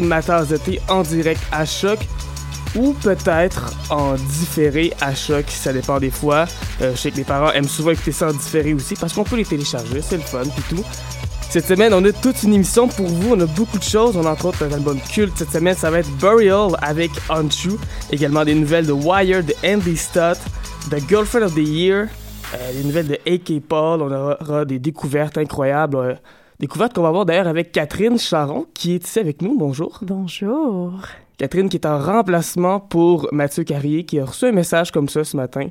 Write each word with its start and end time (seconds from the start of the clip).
ma 0.00 0.22
tasse 0.22 0.48
de 0.48 0.56
thé 0.56 0.80
en 0.88 1.02
direct 1.02 1.42
à 1.52 1.66
choc 1.66 1.98
ou 2.74 2.94
peut-être 2.94 3.74
en 3.90 4.14
différé 4.14 4.92
à 5.00 5.14
choc, 5.14 5.44
ça 5.48 5.72
dépend 5.72 5.98
des 5.98 6.10
fois. 6.10 6.46
Euh, 6.80 6.92
je 6.94 7.00
sais 7.00 7.10
que 7.10 7.16
les 7.16 7.24
parents 7.24 7.52
aiment 7.52 7.68
souvent 7.68 7.90
écouter 7.90 8.12
ça 8.12 8.28
en 8.28 8.32
différé 8.32 8.72
aussi 8.72 8.94
parce 8.94 9.12
qu'on 9.12 9.24
peut 9.24 9.36
les 9.36 9.44
télécharger, 9.44 10.00
c'est 10.00 10.16
le 10.16 10.22
fun 10.22 10.44
puis 10.44 10.76
tout. 10.76 10.84
Cette 11.50 11.66
semaine, 11.66 11.92
on 11.92 12.02
a 12.06 12.12
toute 12.12 12.44
une 12.44 12.54
émission 12.54 12.88
pour 12.88 13.06
vous, 13.06 13.34
on 13.34 13.40
a 13.40 13.44
beaucoup 13.44 13.78
de 13.78 13.84
choses, 13.84 14.16
on 14.16 14.24
a 14.24 14.30
entre 14.30 14.46
autres 14.46 14.64
un 14.64 14.72
album 14.72 14.98
culte. 15.12 15.36
Cette 15.36 15.50
semaine, 15.50 15.76
ça 15.76 15.90
va 15.90 15.98
être 15.98 16.10
Burial 16.16 16.70
avec 16.80 17.10
Untrue, 17.28 17.76
également 18.10 18.42
des 18.46 18.54
nouvelles 18.54 18.86
de 18.86 18.92
Wire, 18.92 19.44
de 19.44 19.52
Andy 19.62 19.98
Stott, 19.98 20.38
The 20.90 21.06
Girlfriend 21.06 21.44
of 21.44 21.54
the 21.54 21.58
Year, 21.58 22.06
euh, 22.54 22.72
des 22.72 22.84
nouvelles 22.84 23.06
de 23.06 23.18
A.K. 23.26 23.60
Paul, 23.68 24.00
on 24.00 24.10
aura 24.10 24.64
des 24.64 24.78
découvertes 24.78 25.36
incroyables. 25.36 25.96
Euh, 25.98 26.14
découvertes 26.60 26.94
qu'on 26.94 27.02
va 27.02 27.10
voir 27.10 27.26
d'ailleurs 27.26 27.48
avec 27.48 27.72
Catherine 27.72 28.18
Charon, 28.18 28.66
qui 28.74 28.94
est 28.94 29.06
ici 29.06 29.18
avec 29.18 29.42
nous. 29.42 29.56
Bonjour. 29.56 29.98
Bonjour. 30.02 30.92
Catherine 31.38 31.68
qui 31.68 31.76
est 31.76 31.86
en 31.86 31.98
remplacement 31.98 32.80
pour 32.80 33.28
Mathieu 33.32 33.64
Carrier, 33.64 34.04
qui 34.04 34.20
a 34.20 34.24
reçu 34.24 34.46
un 34.46 34.52
message 34.52 34.92
comme 34.92 35.08
ça 35.08 35.24
ce 35.24 35.36
matin. 35.36 35.68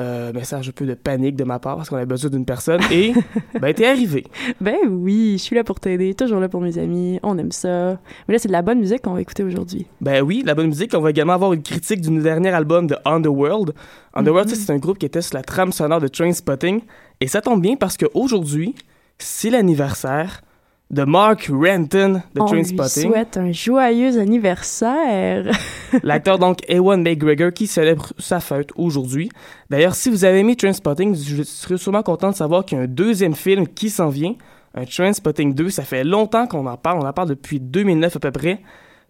Euh, 0.00 0.32
message 0.32 0.68
un 0.68 0.72
peu 0.72 0.86
de 0.86 0.94
panique 0.94 1.36
de 1.36 1.44
ma 1.44 1.60
part 1.60 1.76
parce 1.76 1.88
qu'on 1.88 1.96
a 1.98 2.04
besoin 2.04 2.28
d'une 2.28 2.44
personne 2.44 2.80
et 2.90 3.12
ben 3.60 3.72
t'es 3.72 3.86
arrivé. 3.86 4.24
Ben 4.60 4.78
oui, 4.88 5.34
je 5.38 5.42
suis 5.44 5.54
là 5.54 5.62
pour 5.62 5.78
t'aider, 5.78 6.14
toujours 6.14 6.40
là 6.40 6.48
pour 6.48 6.60
mes 6.60 6.78
amis, 6.78 7.20
on 7.22 7.38
aime 7.38 7.52
ça. 7.52 7.96
Mais 8.26 8.34
là 8.34 8.40
c'est 8.40 8.48
de 8.48 8.52
la 8.52 8.62
bonne 8.62 8.80
musique 8.80 9.02
qu'on 9.02 9.14
va 9.14 9.20
écouter 9.20 9.44
aujourd'hui. 9.44 9.86
Ben 10.00 10.20
oui, 10.20 10.42
la 10.44 10.56
bonne 10.56 10.66
musique, 10.66 10.92
on 10.94 11.00
va 11.00 11.10
également 11.10 11.34
avoir 11.34 11.52
une 11.52 11.62
critique 11.62 12.00
du 12.00 12.10
dernier 12.20 12.48
album 12.48 12.88
de 12.88 12.96
Underworld. 13.04 13.72
Underworld, 14.14 14.50
mm-hmm. 14.50 14.54
c'est 14.56 14.72
un 14.72 14.78
groupe 14.78 14.98
qui 14.98 15.06
était 15.06 15.22
sur 15.22 15.36
la 15.36 15.44
trame 15.44 15.70
sonore 15.70 16.00
de 16.00 16.08
Trainspotting 16.08 16.80
et 17.20 17.28
ça 17.28 17.40
tombe 17.40 17.62
bien 17.62 17.76
parce 17.76 17.96
qu'aujourd'hui, 17.96 18.74
c'est 19.18 19.50
l'anniversaire 19.50 20.42
de 20.90 21.02
Mark 21.04 21.50
Renton 21.50 22.22
de 22.34 22.40
On 22.40 22.44
Trainspotting. 22.44 23.08
On 23.08 23.12
souhaite 23.12 23.36
un 23.36 23.52
joyeux 23.52 24.18
anniversaire. 24.18 25.50
L'acteur 26.02 26.38
donc 26.38 26.58
Ewan 26.68 27.02
McGregor 27.02 27.52
qui 27.52 27.66
célèbre 27.66 28.12
sa 28.18 28.40
fête 28.40 28.70
aujourd'hui. 28.76 29.30
D'ailleurs, 29.70 29.94
si 29.94 30.10
vous 30.10 30.24
avez 30.24 30.40
aimé 30.40 30.56
Trainspotting, 30.56 31.16
je 31.16 31.42
serais 31.42 31.78
sûrement 31.78 32.02
content 32.02 32.30
de 32.30 32.36
savoir 32.36 32.64
qu'il 32.64 32.78
y 32.78 32.80
a 32.80 32.84
un 32.84 32.88
deuxième 32.88 33.34
film 33.34 33.66
qui 33.66 33.90
s'en 33.90 34.08
vient, 34.08 34.34
un 34.74 34.84
Trainspotting 34.84 35.54
2. 35.54 35.70
Ça 35.70 35.82
fait 35.82 36.04
longtemps 36.04 36.46
qu'on 36.46 36.66
en 36.66 36.76
parle, 36.76 37.00
on 37.02 37.06
en 37.06 37.12
parle 37.12 37.28
depuis 37.28 37.60
2009 37.60 38.16
à 38.16 38.20
peu 38.20 38.30
près. 38.30 38.60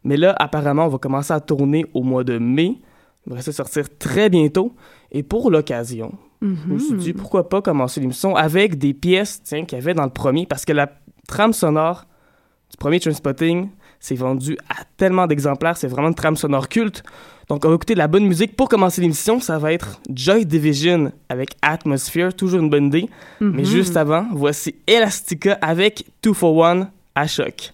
Mais 0.05 0.17
là, 0.17 0.35
apparemment, 0.39 0.87
on 0.87 0.89
va 0.89 0.99
commencer 0.99 1.33
à 1.33 1.41
tourner 1.41 1.87
au 1.95 2.03
mois 2.03 2.25
de 2.25 2.39
mai. 2.39 2.79
Il 3.27 3.35
va 3.35 3.43
sortir 3.43 3.85
très 3.99 4.29
bientôt. 4.29 4.75
Et 5.11 5.23
pour 5.23 5.51
l'occasion, 5.51 6.13
je 6.43 6.47
me 6.47 6.79
suis 6.79 6.95
dit, 6.95 7.13
pourquoi 7.13 7.49
pas 7.49 7.63
commencer 7.63 8.01
l'émission 8.01 8.37
avec 8.37 8.79
des 8.79 8.93
pièces 8.93 9.41
qu'il 9.45 9.67
y 9.73 9.75
avait 9.77 9.95
dans 9.95 10.05
le 10.05 10.11
premier, 10.11 10.47
parce 10.47 10.65
que 10.65 10.73
la 10.73 10.91
trame 11.27 11.53
sonore 11.53 12.05
du 12.71 12.77
premier 12.77 13.01
Trainspotting 13.01 13.69
s'est 14.01 14.15
vendu 14.15 14.59
à 14.69 14.85
tellement 14.97 15.27
d'exemplaires, 15.27 15.77
c'est 15.77 15.87
vraiment 15.89 16.09
une 16.09 16.15
trame 16.15 16.37
sonore 16.37 16.69
culte. 16.69 17.03
Donc 17.49 17.65
on 17.65 17.69
va 17.69 17.75
écouter 17.75 17.95
de 17.95 17.99
la 17.99 18.09
bonne 18.09 18.27
musique 18.27 18.57
pour 18.57 18.69
commencer 18.69 19.01
l'émission, 19.01 19.41
ça 19.41 19.59
va 19.59 19.73
être 19.73 20.01
Joy 20.13 20.45
Division 20.45 21.13
avec 21.29 21.57
Atmosphere, 21.63 22.35
toujours 22.35 22.61
une 22.61 22.71
bonne 22.71 22.87
idée. 22.87 23.09
Mais 23.41 23.63
mm-hmm. 23.63 23.67
juste 23.67 23.97
avant, 23.97 24.27
voici 24.33 24.75
Elastica 24.87 25.59
avec 25.63 26.07
Two 26.21 26.35
for 26.35 26.55
One 26.57 26.91
à 27.15 27.27
choc. 27.27 27.73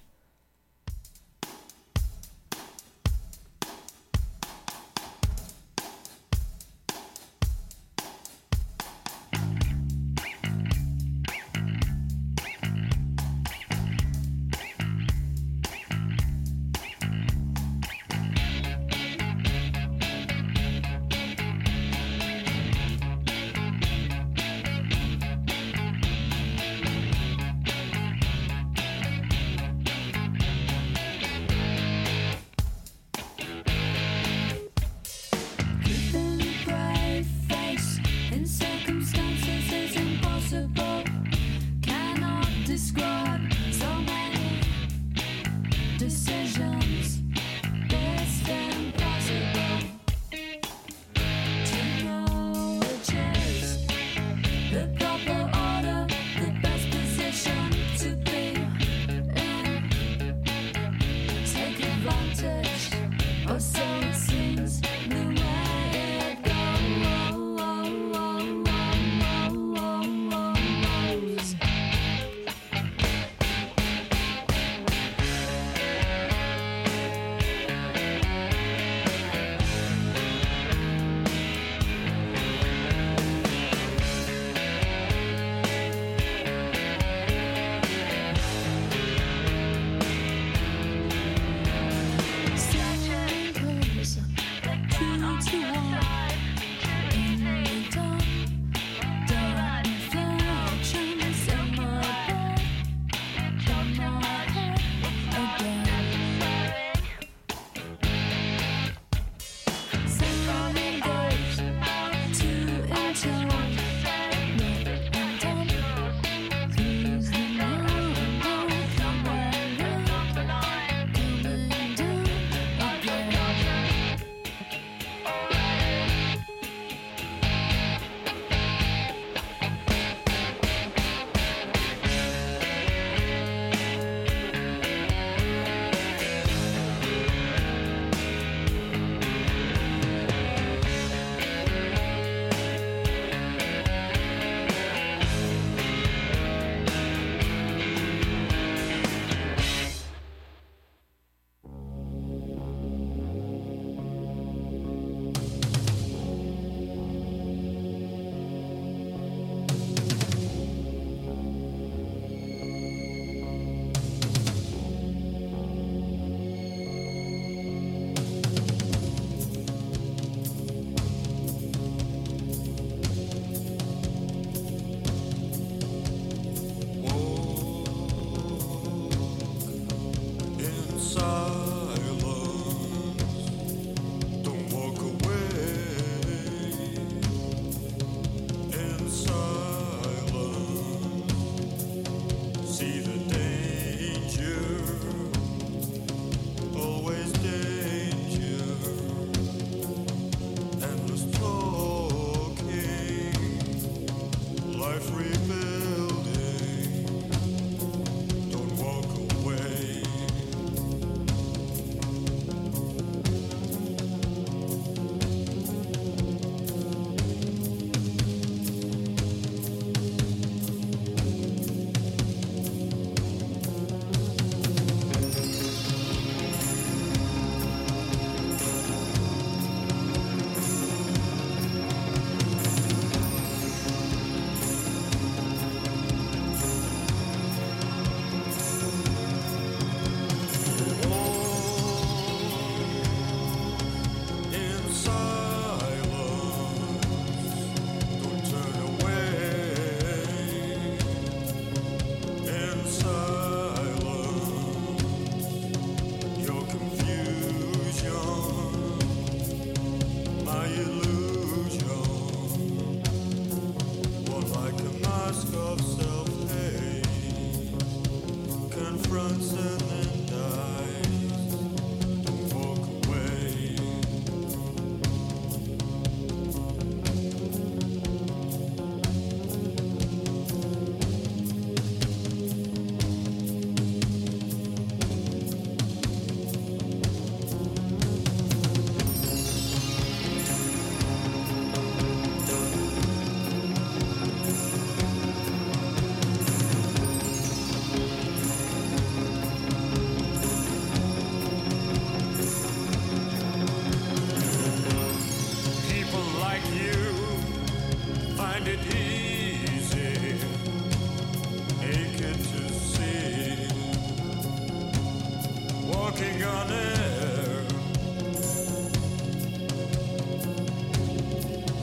walking 316.21 316.43
on 316.43 316.71
air, 316.71 317.65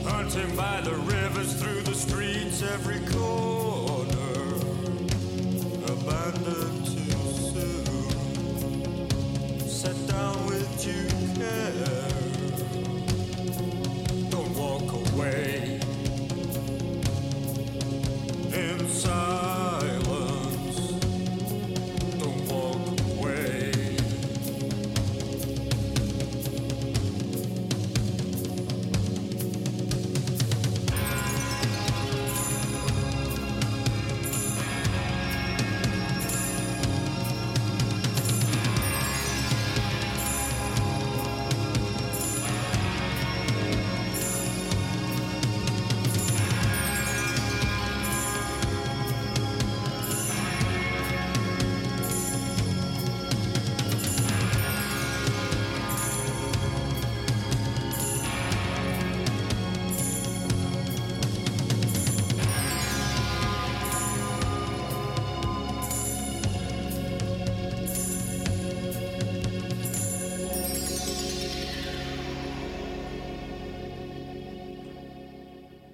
hunting 0.04 0.56
by 0.56 0.80
the 0.82 0.94
rivers, 0.94 1.54
through 1.54 1.82
the 1.82 1.94
streets, 1.94 2.62
every 2.62 3.00
corner. 3.12 3.47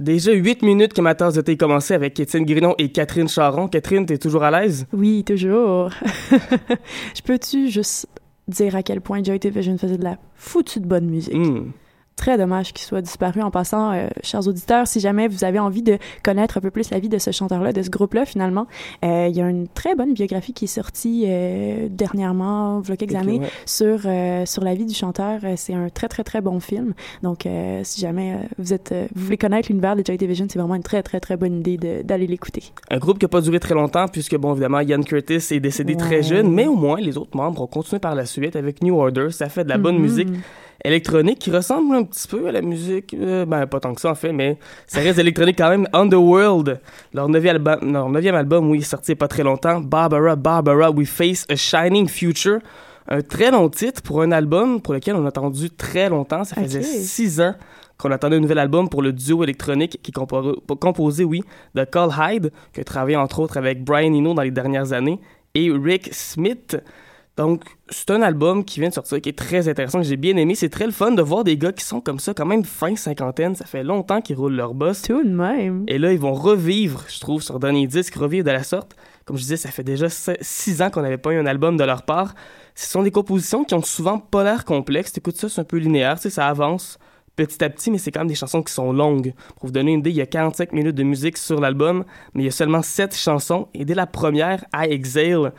Déjà 0.05 0.33
8 0.33 0.61
minutes 0.61 0.93
que 0.93 1.01
ma 1.01 1.15
tasse 1.15 1.33
de 1.33 1.41
thé 1.41 1.57
commencé 1.57 1.95
avec 1.95 2.21
Étienne 2.21 2.45
Grinon 2.45 2.75
et 2.77 2.93
Catherine 2.93 3.27
Charon. 3.27 3.69
Catherine, 3.69 4.05
t'es 4.05 4.19
toujours 4.19 4.43
à 4.43 4.51
l'aise? 4.51 4.87
Oui, 4.93 5.25
toujours. 5.25 5.89
Je 7.17 7.23
peux-tu 7.25 7.71
juste 7.71 8.07
dire 8.47 8.77
à 8.77 8.83
quel 8.83 9.01
point 9.01 9.23
Joy 9.23 9.39
Division 9.39 9.79
faisait 9.79 9.97
de 9.97 10.05
la 10.05 10.19
foutue 10.35 10.81
de 10.81 10.87
bonne 10.87 11.07
musique? 11.07 11.35
Hmm 11.35 11.71
très 12.17 12.39
dommage 12.39 12.73
qu'il 12.73 12.85
soit 12.85 13.03
disparu. 13.03 13.43
En 13.43 13.51
passant, 13.51 13.93
euh, 13.93 14.09
chers 14.23 14.47
auditeurs, 14.47 14.87
si 14.87 15.01
jamais 15.01 15.29
vous 15.29 15.45
avez 15.45 15.59
envie 15.59 15.83
de 15.83 15.99
connaître 16.23 16.59
un 16.59 16.61
peu 16.61 16.71
plus 16.71 16.91
la 16.91 16.99
vie 16.99 17.09
de 17.09 17.19
ce 17.19 17.31
chanteur-là, 17.31 17.73
de 17.73 17.83
ce 17.83 17.91
groupe-là, 17.91 18.25
finalement, 18.25 18.67
euh, 19.05 19.27
il 19.29 19.37
y 19.37 19.41
a 19.41 19.49
une 19.49 19.69
très 19.69 19.95
bonne 19.95 20.15
biographie 20.15 20.53
qui 20.53 20.65
est 20.65 20.69
sortie 20.69 21.25
euh, 21.27 21.89
dernièrement, 21.91 22.83
il 22.85 22.91
y 22.91 22.93
a 22.93 22.97
quelques 22.97 23.15
années, 23.15 23.41
sur 23.67 24.01
sur 24.47 24.65
la 24.65 24.75
vie 24.75 24.87
du 24.87 24.95
chanteur. 24.95 25.41
C'est 25.57 25.75
un 25.75 25.89
très 25.89 26.09
très 26.09 26.25
très 26.25 26.41
bon 26.41 26.61
film. 26.61 26.95
Donc, 27.23 27.47
si 27.83 28.01
jamais 28.01 28.39
vous 28.59 28.73
êtes, 28.73 28.95
vous 29.15 29.25
voulez 29.25 29.37
connaître 29.37 29.69
l'univers 29.69 29.97
de 29.97 30.03
Joy 30.05 30.17
Division, 30.17 30.47
c'est 30.49 30.59
vraiment 30.59 30.75
une 30.75 30.83
très 30.83 31.03
très 31.03 31.21
très 31.21 31.37
bonne 31.37 31.61
idée 31.61 32.03
d'aller 32.05 32.27
l'écouter. 32.27 32.65
Un 32.91 32.99
groupe 32.99 33.19
qui 33.19 33.25
n'a 33.25 33.29
pas 33.29 33.41
duré 33.41 33.61
très 33.61 33.75
longtemps, 33.75 34.07
puisque 34.09 34.37
bon 34.37 34.53
évidemment 34.53 34.81
Ian 34.81 35.03
Curtis 35.03 35.35
est 35.51 35.61
décédé 35.61 35.97
très 35.97 36.23
jeune, 36.23 36.51
mais 36.51 36.67
au 36.67 36.75
moins 36.75 37.01
les 37.01 37.17
autres 37.17 37.37
membres 37.37 37.63
ont 37.63 37.67
continué 37.67 37.99
par 37.99 38.15
la 38.15 38.27
suite 38.27 38.57
avec 38.57 38.83
New 38.83 38.99
Order. 38.99 39.31
Ça 39.31 39.49
fait 39.49 39.65
de 39.65 39.69
la 39.69 39.79
bonne 39.79 39.97
mm-hmm. 39.97 40.01
musique 40.01 40.29
électronique 40.85 41.39
qui 41.39 41.51
ressemble 41.51 41.95
un 41.95 42.05
petit 42.05 42.29
peu 42.29 42.47
à 42.47 42.53
la 42.53 42.61
musique, 42.61 43.15
euh, 43.15 43.47
ben 43.47 43.67
pas 43.67 43.81
tant 43.81 43.95
que 43.95 44.01
ça 44.01 44.11
en 44.11 44.15
fait, 44.15 44.33
mais 44.33 44.59
ça 44.87 45.01
reste 45.01 45.19
électronique 45.19 45.57
quand 45.57 45.71
même. 45.71 45.89
Underworld, 45.93 46.81
leur 47.13 47.29
neuvième 47.29 47.57
album, 47.57 47.93
leur 47.93 48.09
neuvième 48.11 48.35
album, 48.35 48.71
oui, 48.71 48.83
sorti 48.83 49.15
pas 49.15 49.29
très 49.29 49.43
longtemps. 49.43 49.81
Barbara, 49.81 50.37
Barbara, 50.37 50.91
We 50.91 51.09
Face 51.09 51.47
a 51.49 51.57
Shining 51.57 52.09
Future. 52.09 52.59
Un 53.07 53.21
très 53.21 53.51
long 53.51 53.69
titre 53.69 54.01
pour 54.03 54.23
un 54.23 54.33
album 54.33 54.81
pour 54.81 54.95
lequel 54.95 55.15
on 55.17 55.25
a 55.27 55.29
attendu 55.29 55.71
très 55.71 56.09
longtemps. 56.09 56.45
Ça 56.45 56.57
faisait 56.57 56.83
six 56.83 57.41
ans 57.41 57.55
qu'on 57.99 58.11
attendait 58.11 58.37
un 58.37 58.41
nouvel 58.41 58.59
album 58.59 58.89
pour 58.89 59.03
le 59.03 59.13
duo 59.13 59.45
électronique 59.45 60.01
qui 60.03 60.11
est 60.11 60.77
composé, 60.81 61.25
oui, 61.25 61.43
de 61.75 61.85
Carl 61.85 62.11
Hyde, 62.19 62.51
qui 62.73 62.81
a 62.81 62.85
travaillé 62.85 63.17
entre 63.17 63.41
autres 63.41 63.57
avec 63.57 63.85
Brian 63.85 64.13
Eno 64.13 64.35
dans 64.35 64.43
les 64.43 64.51
dernières 64.51 64.93
années, 64.93 65.21
et 65.55 65.71
Rick 65.71 66.13
Smith. 66.13 66.79
Donc, 67.37 67.65
c'est 67.89 68.11
un 68.11 68.23
album 68.23 68.65
qui 68.65 68.79
vient 68.79 68.91
de 68.91 68.95
sortir, 68.95 69.21
qui 69.21 69.29
est 69.29 69.39
très 69.39 69.69
intéressant, 69.69 69.99
que 69.99 70.07
j'ai 70.07 70.17
bien 70.17 70.37
aimé. 70.37 70.55
C'est 70.55 70.69
très 70.69 70.87
le 70.87 70.93
fun 70.93 71.11
de 71.11 71.23
voir 71.23 71.43
des 71.43 71.57
gars 71.57 71.73
qui 71.73 71.85
sont 71.85 72.01
comme 72.01 72.21
ça, 72.21 72.33
quand 72.33 72.47
même 72.47 72.65
fin 72.65 72.95
cinquantaine. 72.95 73.57
Ça 73.57 73.65
fait 73.65 73.83
longtemps 73.83 74.21
qu'ils 74.21 74.37
roulent 74.37 74.55
leur 74.55 74.75
boss. 74.75 75.03
Tout 75.03 75.25
de 75.25 75.29
même. 75.29 75.85
Et 75.89 75.99
là, 75.99 76.13
ils 76.13 76.19
vont 76.19 76.35
revivre, 76.35 77.05
je 77.09 77.19
trouve, 77.19 77.43
sur 77.43 77.59
dernier 77.59 77.89
disque, 77.89 78.15
revivre 78.15 78.45
de 78.45 78.53
la 78.53 78.63
sorte. 78.63 78.95
Comme 79.25 79.37
je 79.37 79.43
disais, 79.43 79.57
ça 79.57 79.71
fait 79.71 79.83
déjà 79.83 80.07
six 80.09 80.81
ans 80.81 80.91
qu'on 80.91 81.03
n'avait 81.03 81.19
pas 81.19 81.33
eu 81.33 81.39
un 81.39 81.47
album 81.47 81.77
de 81.77 81.85
leur 81.85 82.03
part. 82.03 82.35
Ce 82.77 82.89
sont 82.89 83.03
des 83.03 83.11
compositions 83.11 83.65
qui 83.65 83.75
ont 83.75 83.83
souvent 83.83 84.19
pas 84.19 84.45
l'air 84.45 84.65
complexes. 84.65 85.17
Écoute 85.17 85.37
ça, 85.37 85.49
c'est 85.49 85.61
un 85.61 85.65
peu 85.65 85.79
linéaire, 85.79 86.17
tu 86.17 86.23
sais, 86.23 86.31
ça 86.31 86.47
avance 86.49 86.99
petit 87.37 87.65
à 87.65 87.71
petit, 87.71 87.91
mais 87.91 87.99
c'est 87.99 88.13
quand 88.13 88.21
même 88.21 88.29
des 88.29 88.35
chansons 88.35 88.63
qui 88.63 88.73
sont 88.73 88.93
longues. 88.93 89.35
Pour 89.57 89.67
vous 89.67 89.73
donner 89.73 89.93
une 89.93 90.01
idée, 90.01 90.11
il 90.11 90.17
y 90.17 90.21
a 90.21 90.27
45 90.27 90.73
minutes 90.73 90.95
de 90.95 91.03
musique 91.03 91.37
sur 91.37 91.61
l'album, 91.61 92.05
mais 92.33 92.43
il 92.43 92.47
y 92.47 92.49
a 92.49 92.53
seulement 92.53 92.83
7 92.83 93.17
chansons. 93.17 93.69
Et 93.75 93.85
dès 93.85 93.95
la 93.95 94.07
première, 94.07 94.65
I 94.75 94.87
Exhale, 94.91 95.53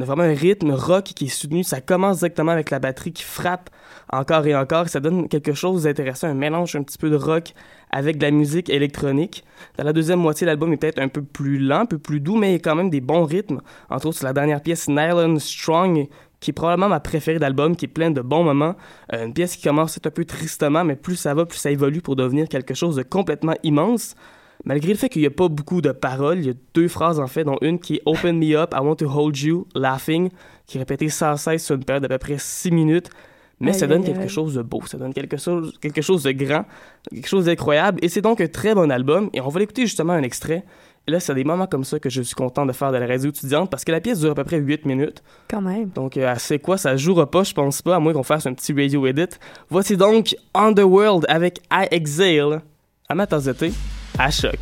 On 0.00 0.02
a 0.02 0.06
vraiment 0.06 0.22
un 0.22 0.34
rythme 0.34 0.70
rock 0.70 1.04
qui 1.04 1.26
est 1.26 1.28
soutenu. 1.28 1.62
Ça 1.62 1.82
commence 1.82 2.20
directement 2.20 2.52
avec 2.52 2.70
la 2.70 2.78
batterie 2.78 3.12
qui 3.12 3.22
frappe 3.22 3.68
encore 4.10 4.46
et 4.46 4.56
encore. 4.56 4.88
Ça 4.88 4.98
donne 4.98 5.28
quelque 5.28 5.52
chose 5.52 5.82
d'intéressant, 5.82 6.28
un 6.28 6.32
mélange 6.32 6.74
un 6.74 6.82
petit 6.82 6.96
peu 6.96 7.10
de 7.10 7.16
rock 7.16 7.52
avec 7.90 8.16
de 8.16 8.22
la 8.22 8.30
musique 8.30 8.70
électronique. 8.70 9.44
Dans 9.76 9.84
la 9.84 9.92
deuxième 9.92 10.18
moitié, 10.18 10.46
l'album 10.46 10.72
est 10.72 10.78
peut-être 10.78 11.00
un 11.00 11.08
peu 11.08 11.20
plus 11.20 11.58
lent, 11.58 11.80
un 11.80 11.86
peu 11.86 11.98
plus 11.98 12.18
doux, 12.18 12.36
mais 12.36 12.48
il 12.48 12.52
y 12.52 12.56
a 12.56 12.60
quand 12.60 12.76
même 12.76 12.88
des 12.88 13.02
bons 13.02 13.26
rythmes. 13.26 13.60
Entre 13.90 14.06
autres, 14.06 14.24
la 14.24 14.32
dernière 14.32 14.62
pièce, 14.62 14.88
Nylon 14.88 15.38
Strong, 15.38 16.08
qui 16.40 16.50
est 16.50 16.54
probablement 16.54 16.88
ma 16.88 17.00
préférée 17.00 17.38
d'album, 17.38 17.76
qui 17.76 17.84
est 17.84 17.88
pleine 17.88 18.14
de 18.14 18.22
bons 18.22 18.42
moments. 18.42 18.76
Euh, 19.12 19.26
une 19.26 19.34
pièce 19.34 19.54
qui 19.54 19.64
commence 19.64 19.98
un 20.02 20.10
peu 20.10 20.24
tristement, 20.24 20.82
mais 20.82 20.96
plus 20.96 21.16
ça 21.16 21.34
va, 21.34 21.44
plus 21.44 21.58
ça 21.58 21.70
évolue 21.70 22.00
pour 22.00 22.16
devenir 22.16 22.48
quelque 22.48 22.72
chose 22.72 22.96
de 22.96 23.02
complètement 23.02 23.54
immense. 23.64 24.14
Malgré 24.64 24.92
le 24.92 24.98
fait 24.98 25.08
qu'il 25.08 25.22
n'y 25.22 25.26
a 25.26 25.30
pas 25.30 25.48
beaucoup 25.48 25.80
de 25.80 25.92
paroles, 25.92 26.38
il 26.38 26.46
y 26.46 26.50
a 26.50 26.54
deux 26.74 26.88
phrases 26.88 27.18
en 27.18 27.26
fait, 27.26 27.44
dont 27.44 27.58
une 27.62 27.78
qui 27.78 27.96
est 27.96 28.02
Open 28.06 28.38
me 28.38 28.56
up, 28.56 28.74
I 28.74 28.80
want 28.80 28.96
to 28.96 29.06
hold 29.06 29.38
you, 29.38 29.66
laughing, 29.74 30.30
qui 30.66 30.76
est 30.76 30.80
répétée 30.80 31.08
sans 31.08 31.36
cesse 31.36 31.64
sur 31.64 31.76
une 31.76 31.84
période 31.84 32.02
d'à 32.02 32.08
peu 32.08 32.18
près 32.18 32.36
six 32.38 32.70
minutes. 32.70 33.10
Mais 33.62 33.74
ça 33.74 33.86
donne 33.86 34.02
quelque 34.02 34.28
chose 34.28 34.54
de 34.54 34.62
beau, 34.62 34.80
ça 34.86 34.96
donne 34.96 35.12
quelque 35.12 35.36
chose, 35.36 35.74
quelque 35.82 36.00
chose 36.00 36.22
de 36.22 36.32
grand, 36.32 36.64
quelque 37.10 37.28
chose 37.28 37.44
d'incroyable. 37.44 37.98
Et 38.02 38.08
c'est 38.08 38.22
donc 38.22 38.40
un 38.40 38.46
très 38.46 38.74
bon 38.74 38.90
album. 38.90 39.28
Et 39.34 39.40
on 39.42 39.48
va 39.48 39.60
l'écouter 39.60 39.82
justement 39.82 40.14
un 40.14 40.22
extrait. 40.22 40.64
Et 41.06 41.10
là, 41.10 41.20
c'est 41.20 41.34
des 41.34 41.44
moments 41.44 41.66
comme 41.66 41.84
ça 41.84 41.98
que 41.98 42.08
je 42.08 42.22
suis 42.22 42.34
content 42.34 42.64
de 42.64 42.72
faire 42.72 42.90
de 42.90 42.96
la 42.96 43.06
radio 43.06 43.28
étudiante 43.28 43.70
parce 43.70 43.84
que 43.84 43.92
la 43.92 44.00
pièce 44.00 44.20
dure 44.20 44.30
à 44.30 44.34
peu 44.34 44.44
près 44.44 44.58
8 44.58 44.86
minutes. 44.86 45.22
Quand 45.48 45.60
même. 45.60 45.90
Donc, 45.90 46.16
euh, 46.16 46.34
c'est 46.38 46.58
quoi, 46.58 46.78
ça 46.78 46.96
jouera 46.96 47.30
pas, 47.30 47.42
je 47.42 47.52
pense 47.52 47.82
pas, 47.82 47.96
à 47.96 47.98
moins 47.98 48.14
qu'on 48.14 48.22
fasse 48.22 48.46
un 48.46 48.54
petit 48.54 48.72
radio 48.72 49.06
edit. 49.06 49.28
Voici 49.68 49.96
donc 49.96 50.34
Underworld 50.54 51.26
avec 51.28 51.60
I 51.70 51.86
Exhale. 51.90 52.62
Amateurs 53.10 53.42
d'été, 53.42 53.72
à 54.20 54.30
choc. 54.30 54.58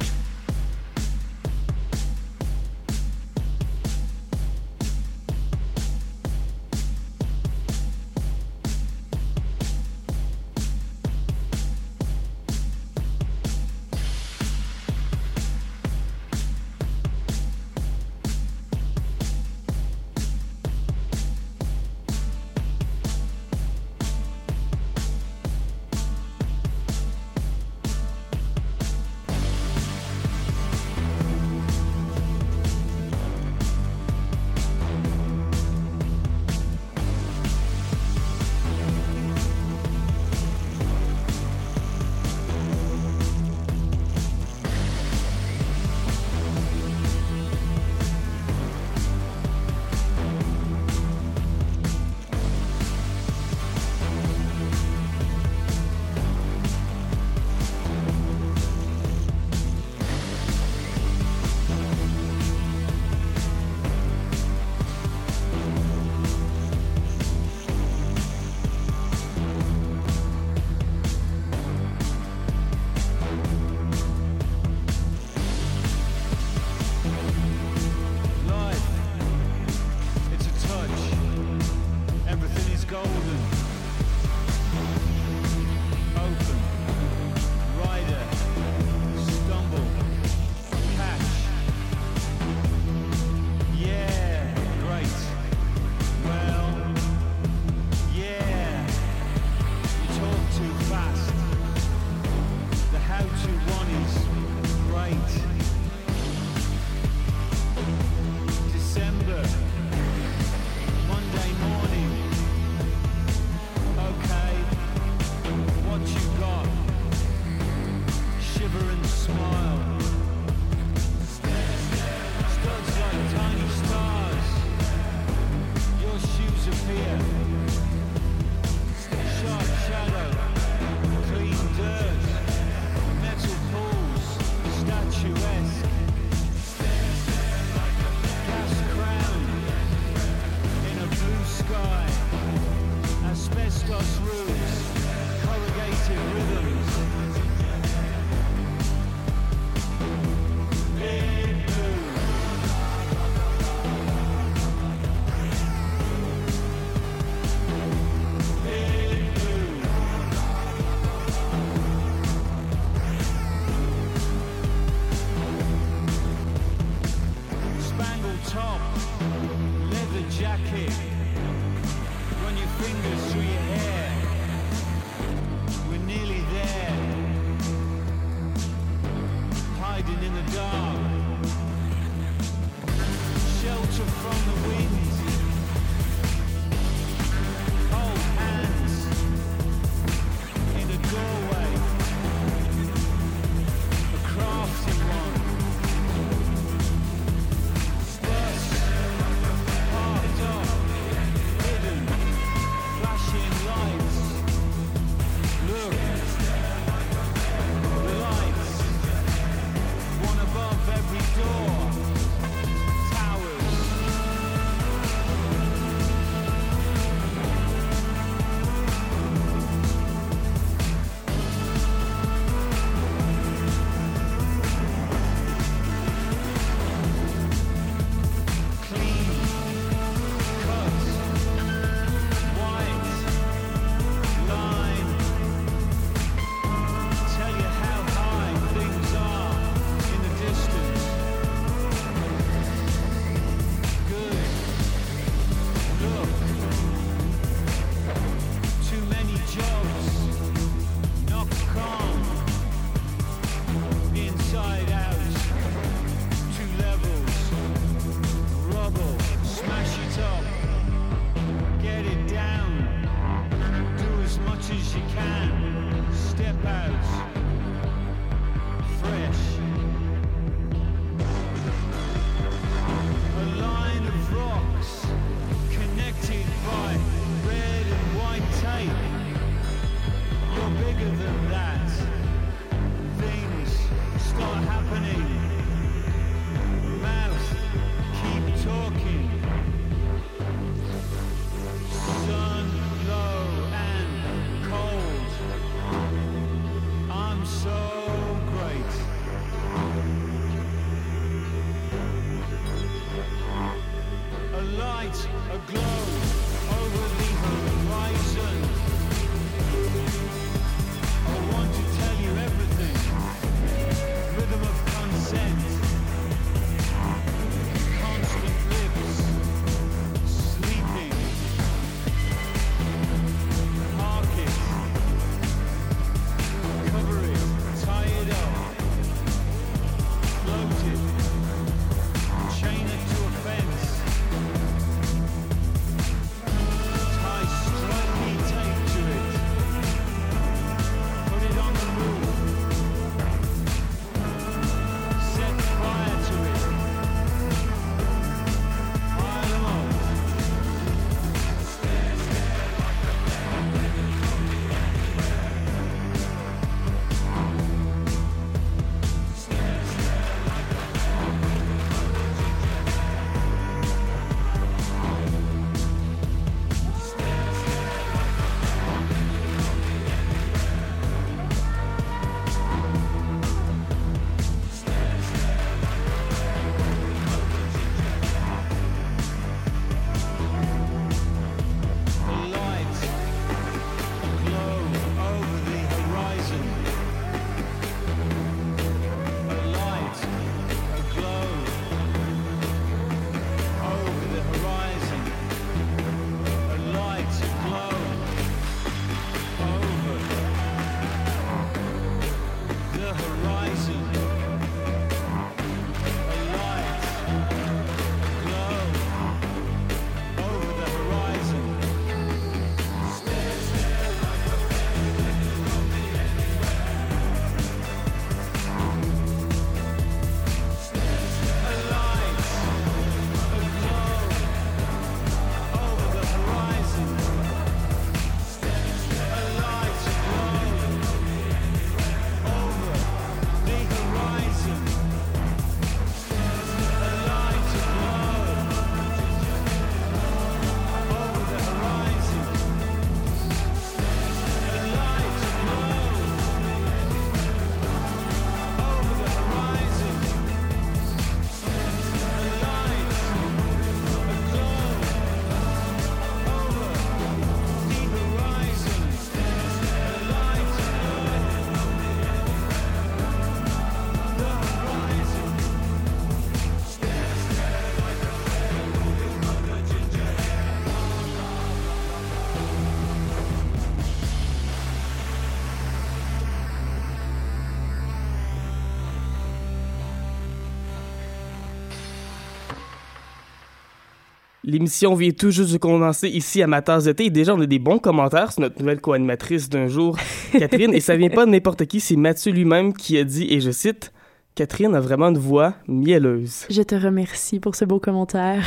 L'émission 484.69 485.15
vient 485.15 485.31
tout 485.31 485.51
juste 485.51 485.73
de 485.73 485.79
commencer 485.79 486.29
ici 486.29 486.63
à 486.63 486.67
ma 486.67 486.83
tasse 486.83 487.05
d'été 487.05 487.25
et 487.25 487.31
déjà 487.31 487.55
on 487.55 487.61
a 487.63 487.65
des 487.65 487.79
bons 487.79 487.99
commentaires 487.99 488.53
sur 488.53 488.61
notre 488.61 488.79
nouvelle 488.79 489.01
co-animatrice 489.01 489.71
d'un 489.71 489.87
jour, 489.87 490.19
Catherine, 490.53 490.93
et 490.93 491.01
ça 491.01 491.17
vient 491.17 491.31
pas 491.31 491.47
de 491.47 491.51
n'importe 491.51 491.87
qui, 491.87 492.01
c'est 492.01 492.17
Mathieu 492.17 492.53
lui-même 492.53 492.93
qui 492.93 493.17
a 493.17 493.25
dit, 493.25 493.47
et 493.49 493.63
je 493.63 493.71
cite, 493.71 494.13
Catherine 494.55 494.95
a 494.95 495.01
vraiment 495.01 495.29
une 495.29 495.39
voix 495.39 495.73
mielleuse. 495.87 496.67
Je 496.69 496.83
te 496.83 496.95
remercie 496.95 497.61
pour 497.61 497.77
ce 497.77 497.87
beau 497.87 497.99
commentaire. 497.99 498.63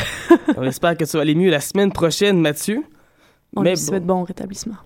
on 0.58 0.64
espère 0.64 0.98
que 0.98 1.06
ça 1.06 1.20
va 1.20 1.22
aller 1.22 1.36
mieux 1.36 1.52
la 1.52 1.62
semaine 1.62 1.92
prochaine, 1.92 2.42
Mathieu. 2.42 2.82
On 3.56 3.62
Mais 3.62 3.70
lui 3.70 3.78
souhaite 3.78 4.04
bon 4.04 4.24
rétablissement. 4.24 4.78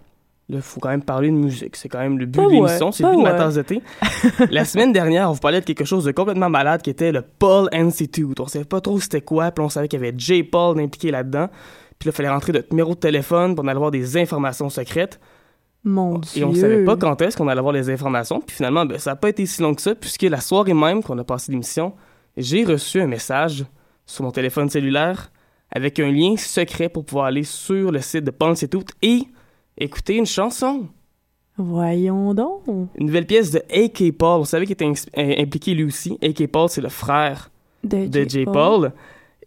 Là, 0.47 0.57
il 0.57 0.61
faut 0.61 0.79
quand 0.79 0.89
même 0.89 1.01
parler 1.01 1.29
de 1.29 1.35
musique. 1.35 1.75
C'est 1.75 1.89
quand 1.89 1.99
même 1.99 2.19
le 2.19 2.27
but 2.27 2.43
de 2.43 2.49
l'émission, 2.49 2.91
c'est 2.91 3.01
le 3.01 3.09
but 3.09 3.17
de 3.17 3.21
ma 3.23 3.33
tasse 3.33 3.55
d'été. 3.55 3.81
la 4.51 4.63
semaine 4.63 4.93
dernière, 4.93 5.29
on 5.29 5.33
vous 5.33 5.39
parlait 5.39 5.59
de 5.59 5.65
quelque 5.65 5.85
chose 5.85 6.03
de 6.03 6.11
complètement 6.11 6.51
malade 6.51 6.83
qui 6.83 6.91
était 6.91 7.11
le 7.11 7.23
Paul 7.23 7.67
Institute. 7.71 8.39
On 8.39 8.45
savait 8.45 8.65
pas 8.65 8.79
trop 8.79 8.99
c'était 8.99 9.21
quoi, 9.21 9.49
puis 9.49 9.65
on 9.65 9.69
savait 9.69 9.87
qu'il 9.87 9.99
y 9.99 10.03
avait 10.03 10.13
J. 10.15 10.43
Paul 10.43 10.79
impliqué 10.79 11.09
là-dedans. 11.09 11.47
Puis 11.97 12.07
là, 12.07 12.11
il 12.13 12.15
fallait 12.15 12.29
rentrer 12.29 12.51
notre 12.51 12.69
numéro 12.71 12.93
de 12.93 12.99
téléphone 12.99 13.55
pour 13.55 13.65
aller 13.65 13.75
avoir 13.75 13.89
des 13.89 14.17
informations 14.17 14.69
secrètes. 14.69 15.19
Mon 15.83 16.19
Dieu. 16.19 16.41
Et 16.41 16.45
on 16.45 16.53
savait 16.53 16.83
pas 16.83 16.95
quand 16.95 17.19
est-ce 17.23 17.37
qu'on 17.37 17.47
allait 17.47 17.59
avoir 17.59 17.73
les 17.73 17.89
informations. 17.89 18.39
Puis 18.39 18.55
finalement, 18.55 18.85
ben, 18.85 18.99
ça 18.99 19.11
n'a 19.11 19.15
pas 19.15 19.29
été 19.29 19.47
si 19.47 19.63
long 19.63 19.73
que 19.73 19.81
ça, 19.81 19.95
puisque 19.95 20.23
la 20.23 20.41
soirée 20.41 20.73
même 20.75 21.01
qu'on 21.01 21.17
a 21.17 21.23
passé 21.23 21.51
l'émission, 21.51 21.93
j'ai 22.37 22.65
reçu 22.65 23.01
un 23.01 23.07
message 23.07 23.65
sur 24.05 24.23
mon 24.23 24.31
téléphone 24.31 24.69
cellulaire 24.69 25.31
avec 25.71 25.99
un 25.99 26.11
lien 26.11 26.35
secret 26.37 26.89
pour 26.89 27.03
pouvoir 27.05 27.25
aller 27.25 27.43
sur 27.43 27.91
le 27.91 27.99
site 27.99 28.23
de 28.23 28.31
Paul 28.31 28.51
Institute 28.51 28.89
et 29.01 29.23
écouter 29.77 30.15
une 30.15 30.25
chanson. 30.25 30.87
Voyons 31.57 32.33
donc. 32.33 32.63
Une 32.67 33.05
nouvelle 33.07 33.25
pièce 33.25 33.51
de 33.51 33.59
A.K. 33.71 34.11
Paul. 34.17 34.39
Vous 34.39 34.45
savez 34.45 34.65
qu'il 34.65 34.73
était 34.73 34.91
impliqué 35.41 35.73
lui 35.73 35.85
aussi. 35.85 36.17
A.K. 36.21 36.47
Paul, 36.47 36.69
c'est 36.69 36.81
le 36.81 36.89
frère 36.89 37.49
de, 37.83 38.25
J. 38.27 38.45
Paul. 38.45 38.91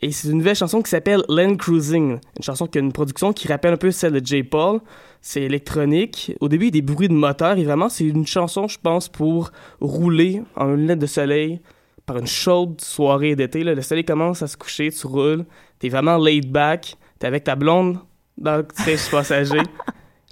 Et 0.01 0.12
c'est 0.12 0.29
une 0.29 0.38
nouvelle 0.38 0.57
chanson 0.57 0.81
qui 0.81 0.91
s'appelle 0.91 1.23
Land 1.29 1.57
Cruising. 1.57 2.12
Une 2.12 2.43
chanson 2.43 2.67
qui 2.67 2.79
a 2.79 2.81
une 2.81 2.93
production 2.93 3.33
qui 3.33 3.49
rappelle 3.49 3.75
un 3.75 3.79
peu 3.79 3.91
celle 3.91 4.12
de 4.12 4.25
J. 4.25 4.43
Paul. 4.43 4.81
C'est 5.21 5.43
électronique. 5.43 6.33
Au 6.41 6.49
début, 6.49 6.67
il 6.67 6.69
y 6.69 6.79
a 6.79 6.81
des 6.81 6.83
bruits 6.83 7.09
de 7.09 7.14
moteur. 7.14 7.59
Et 7.59 7.64
vraiment, 7.64 7.88
c'est 7.88 8.05
une 8.05 8.27
chanson, 8.27 8.69
je 8.69 8.79
pense, 8.79 9.09
pour 9.09 9.51
rouler 9.81 10.43
en 10.57 10.73
lunettes 10.73 11.01
de 11.01 11.07
soleil 11.07 11.61
par 12.07 12.17
une 12.17 12.27
chaude 12.27 12.81
soirée 12.81 13.37
d'été. 13.37 13.64
Le 13.64 13.83
soleil 13.83 14.05
commence 14.05 14.41
à 14.41 14.47
se 14.47 14.57
coucher, 14.57 14.91
tu 14.91 15.07
roules. 15.07 15.45
T'es 15.79 15.91
vraiment 15.91 16.17
laid 16.17 16.49
back. 16.49 16.97
T'es 17.19 17.27
avec 17.27 17.45
ta 17.45 17.55
blonde 17.55 17.99
dans 18.38 18.57
le 18.59 18.67
siège 18.75 19.11
passager. 19.11 19.61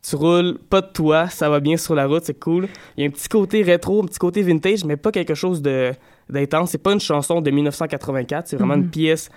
Tu 0.08 0.16
roules, 0.16 0.58
pas 0.70 0.82
de 0.82 0.92
toi, 0.92 1.28
ça 1.28 1.48
va 1.48 1.58
bien 1.58 1.76
sur 1.76 1.94
la 1.94 2.06
route, 2.06 2.24
c'est 2.24 2.38
cool. 2.38 2.68
Il 2.96 3.02
y 3.02 3.06
a 3.06 3.08
un 3.08 3.10
petit 3.10 3.28
côté 3.28 3.62
rétro, 3.62 4.02
un 4.02 4.06
petit 4.06 4.18
côté 4.18 4.42
vintage, 4.42 4.84
mais 4.84 4.96
pas 4.96 5.10
quelque 5.10 5.34
chose 5.34 5.60
de 5.62 5.92
d'intense. 6.28 6.70
C'est 6.70 6.78
pas 6.78 6.92
une 6.92 7.00
chanson 7.00 7.40
de 7.40 7.50
1984, 7.50 8.48
c'est 8.48 8.56
vraiment 8.56 8.74
une 8.74 8.84
mhm. 8.84 8.90
pièce 8.90 9.30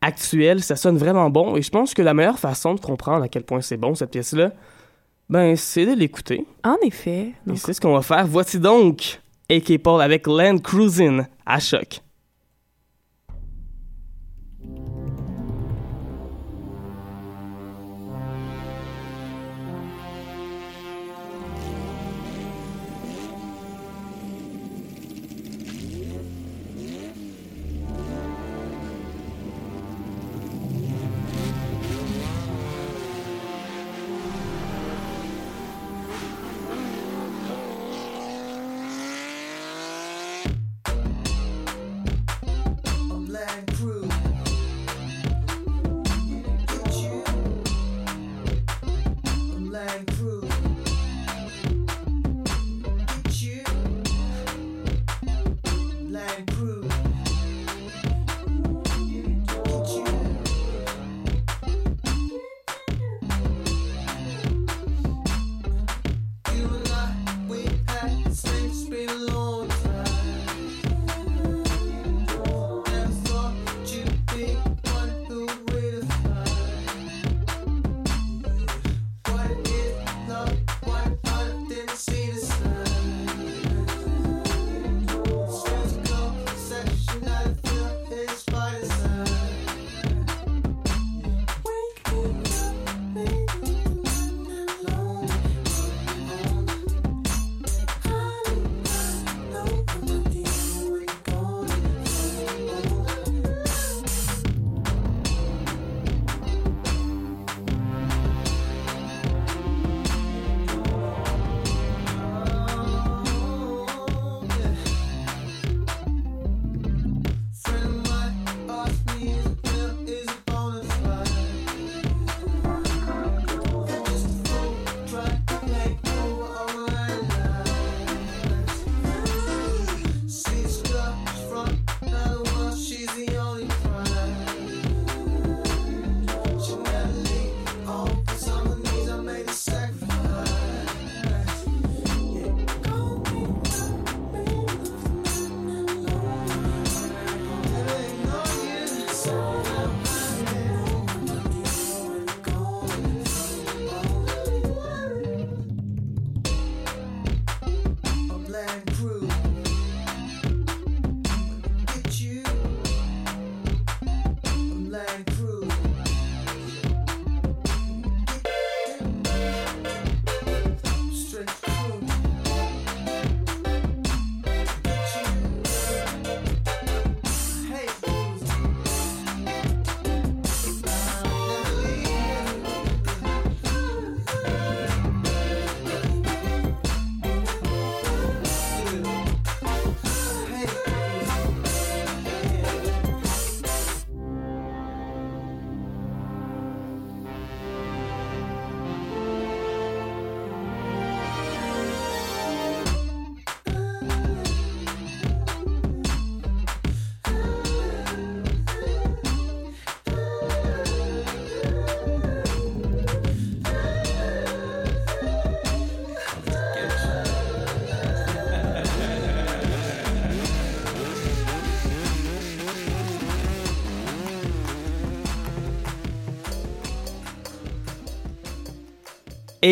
actuelle. 0.00 0.62
Ça 0.62 0.76
sonne 0.76 0.96
vraiment 0.96 1.28
bon 1.30 1.56
et 1.56 1.62
je 1.62 1.70
pense 1.70 1.94
que 1.94 2.02
la 2.02 2.14
meilleure 2.14 2.38
façon 2.38 2.74
de 2.74 2.80
comprendre 2.80 3.24
à 3.24 3.28
quel 3.28 3.42
point 3.42 3.60
c'est 3.60 3.76
bon 3.76 3.94
cette 3.94 4.10
pièce-là, 4.10 4.52
ben 5.28 5.56
c'est 5.56 5.86
de 5.86 5.92
l'écouter. 5.92 6.46
En 6.62 6.76
effet. 6.82 7.32
Et 7.50 7.56
c'est 7.56 7.72
ce 7.72 7.80
qu'on 7.80 7.94
va 7.94 8.02
faire. 8.02 8.26
Voici 8.26 8.60
donc 8.60 9.20
A.K. 9.50 9.78
Paul 9.78 10.00
avec 10.00 10.26
Land 10.26 10.58
Cruising 10.58 11.22
à 11.46 11.58
choc. 11.58 12.00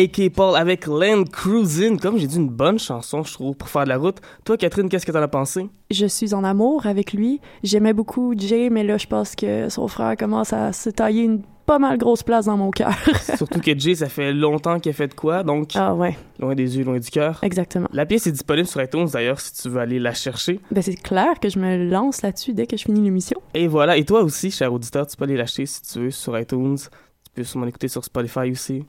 A.K. 0.01 0.31
Paul 0.33 0.55
avec 0.55 0.87
Land 0.87 1.25
Cruisin'. 1.31 1.97
Comme 1.97 2.17
j'ai 2.17 2.25
dit, 2.25 2.37
une 2.37 2.49
bonne 2.49 2.79
chanson, 2.79 3.21
je 3.21 3.33
trouve, 3.33 3.55
pour 3.55 3.69
faire 3.69 3.83
de 3.83 3.89
la 3.89 3.99
route. 3.99 4.17
Toi, 4.43 4.57
Catherine, 4.57 4.89
qu'est-ce 4.89 5.05
que 5.05 5.11
t'en 5.11 5.21
as 5.21 5.27
pensé? 5.27 5.69
Je 5.91 6.07
suis 6.07 6.33
en 6.33 6.43
amour 6.43 6.87
avec 6.87 7.13
lui. 7.13 7.39
J'aimais 7.61 7.93
beaucoup 7.93 8.33
Jay, 8.35 8.71
mais 8.71 8.83
là, 8.83 8.97
je 8.97 9.05
pense 9.05 9.35
que 9.35 9.69
son 9.69 9.87
frère 9.87 10.17
commence 10.17 10.53
à 10.53 10.73
se 10.73 10.89
tailler 10.89 11.21
une 11.21 11.43
pas 11.67 11.77
mal 11.77 11.99
grosse 11.99 12.23
place 12.23 12.45
dans 12.45 12.57
mon 12.57 12.71
cœur. 12.71 12.95
Surtout 13.37 13.59
que 13.59 13.77
Jay, 13.77 13.93
ça 13.93 14.09
fait 14.09 14.33
longtemps 14.33 14.79
qu'il 14.79 14.89
a 14.89 14.93
fait 14.93 15.07
de 15.07 15.13
quoi, 15.13 15.43
donc 15.43 15.69
ah 15.75 15.93
ouais. 15.93 16.17
loin 16.39 16.55
des 16.55 16.79
yeux, 16.79 16.83
loin 16.83 16.97
du 16.97 17.11
cœur. 17.11 17.37
Exactement. 17.43 17.87
La 17.93 18.07
pièce 18.07 18.25
est 18.25 18.31
disponible 18.31 18.67
sur 18.67 18.81
iTunes 18.81 19.07
d'ailleurs 19.13 19.39
si 19.39 19.53
tu 19.53 19.69
veux 19.69 19.79
aller 19.79 19.99
la 19.99 20.15
chercher. 20.15 20.59
Ben 20.71 20.81
c'est 20.81 20.95
clair 20.95 21.39
que 21.39 21.47
je 21.47 21.59
me 21.59 21.87
lance 21.87 22.23
là-dessus 22.23 22.53
dès 22.53 22.65
que 22.65 22.75
je 22.75 22.85
finis 22.85 23.01
l'émission. 23.01 23.39
Et 23.53 23.67
voilà, 23.67 23.97
et 23.97 24.03
toi 24.03 24.23
aussi, 24.23 24.49
cher 24.49 24.73
auditeur, 24.73 25.05
tu 25.05 25.15
peux 25.15 25.25
aller 25.25 25.37
l'acheter 25.37 25.67
si 25.67 25.83
tu 25.83 25.99
veux 25.99 26.11
sur 26.11 26.37
iTunes. 26.39 26.77
Tu 26.77 27.31
peux 27.35 27.43
sûrement 27.43 27.67
l'écouter 27.67 27.87
sur 27.87 28.03
Spotify 28.03 28.49
aussi. 28.49 28.83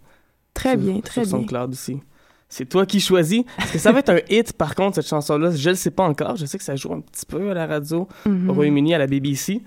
Très 0.55 0.77
bien, 0.77 1.01
très 1.01 1.25
sur 1.25 1.39
bien. 1.39 1.47
SoundCloud 1.49 1.73
aussi. 1.73 2.01
C'est 2.49 2.67
toi 2.69 2.85
qui 2.85 3.01
choisis. 3.01 3.45
Est-ce 3.59 3.73
que 3.73 3.79
ça 3.79 3.93
va 3.93 4.01
être 4.01 4.11
un 4.11 4.19
hit, 4.29 4.53
par 4.53 4.75
contre, 4.75 4.97
cette 4.97 5.09
chanson-là? 5.09 5.51
Je 5.53 5.71
le 5.71 5.75
sais 5.77 5.91
pas 5.91 6.05
encore. 6.05 6.37
Je 6.37 6.45
sais 6.45 6.59
que 6.59 6.65
ça 6.65 6.77
joue 6.77 6.93
un 6.93 7.01
petit 7.01 7.25
peu 7.25 7.51
à 7.51 7.55
la 7.55 7.67
radio 7.67 8.07
Mhm. 8.27 8.51
au 8.51 8.53
Royaume-Uni, 8.53 8.95
à 8.95 8.99
la 8.99 9.07
BBC. 9.07 9.63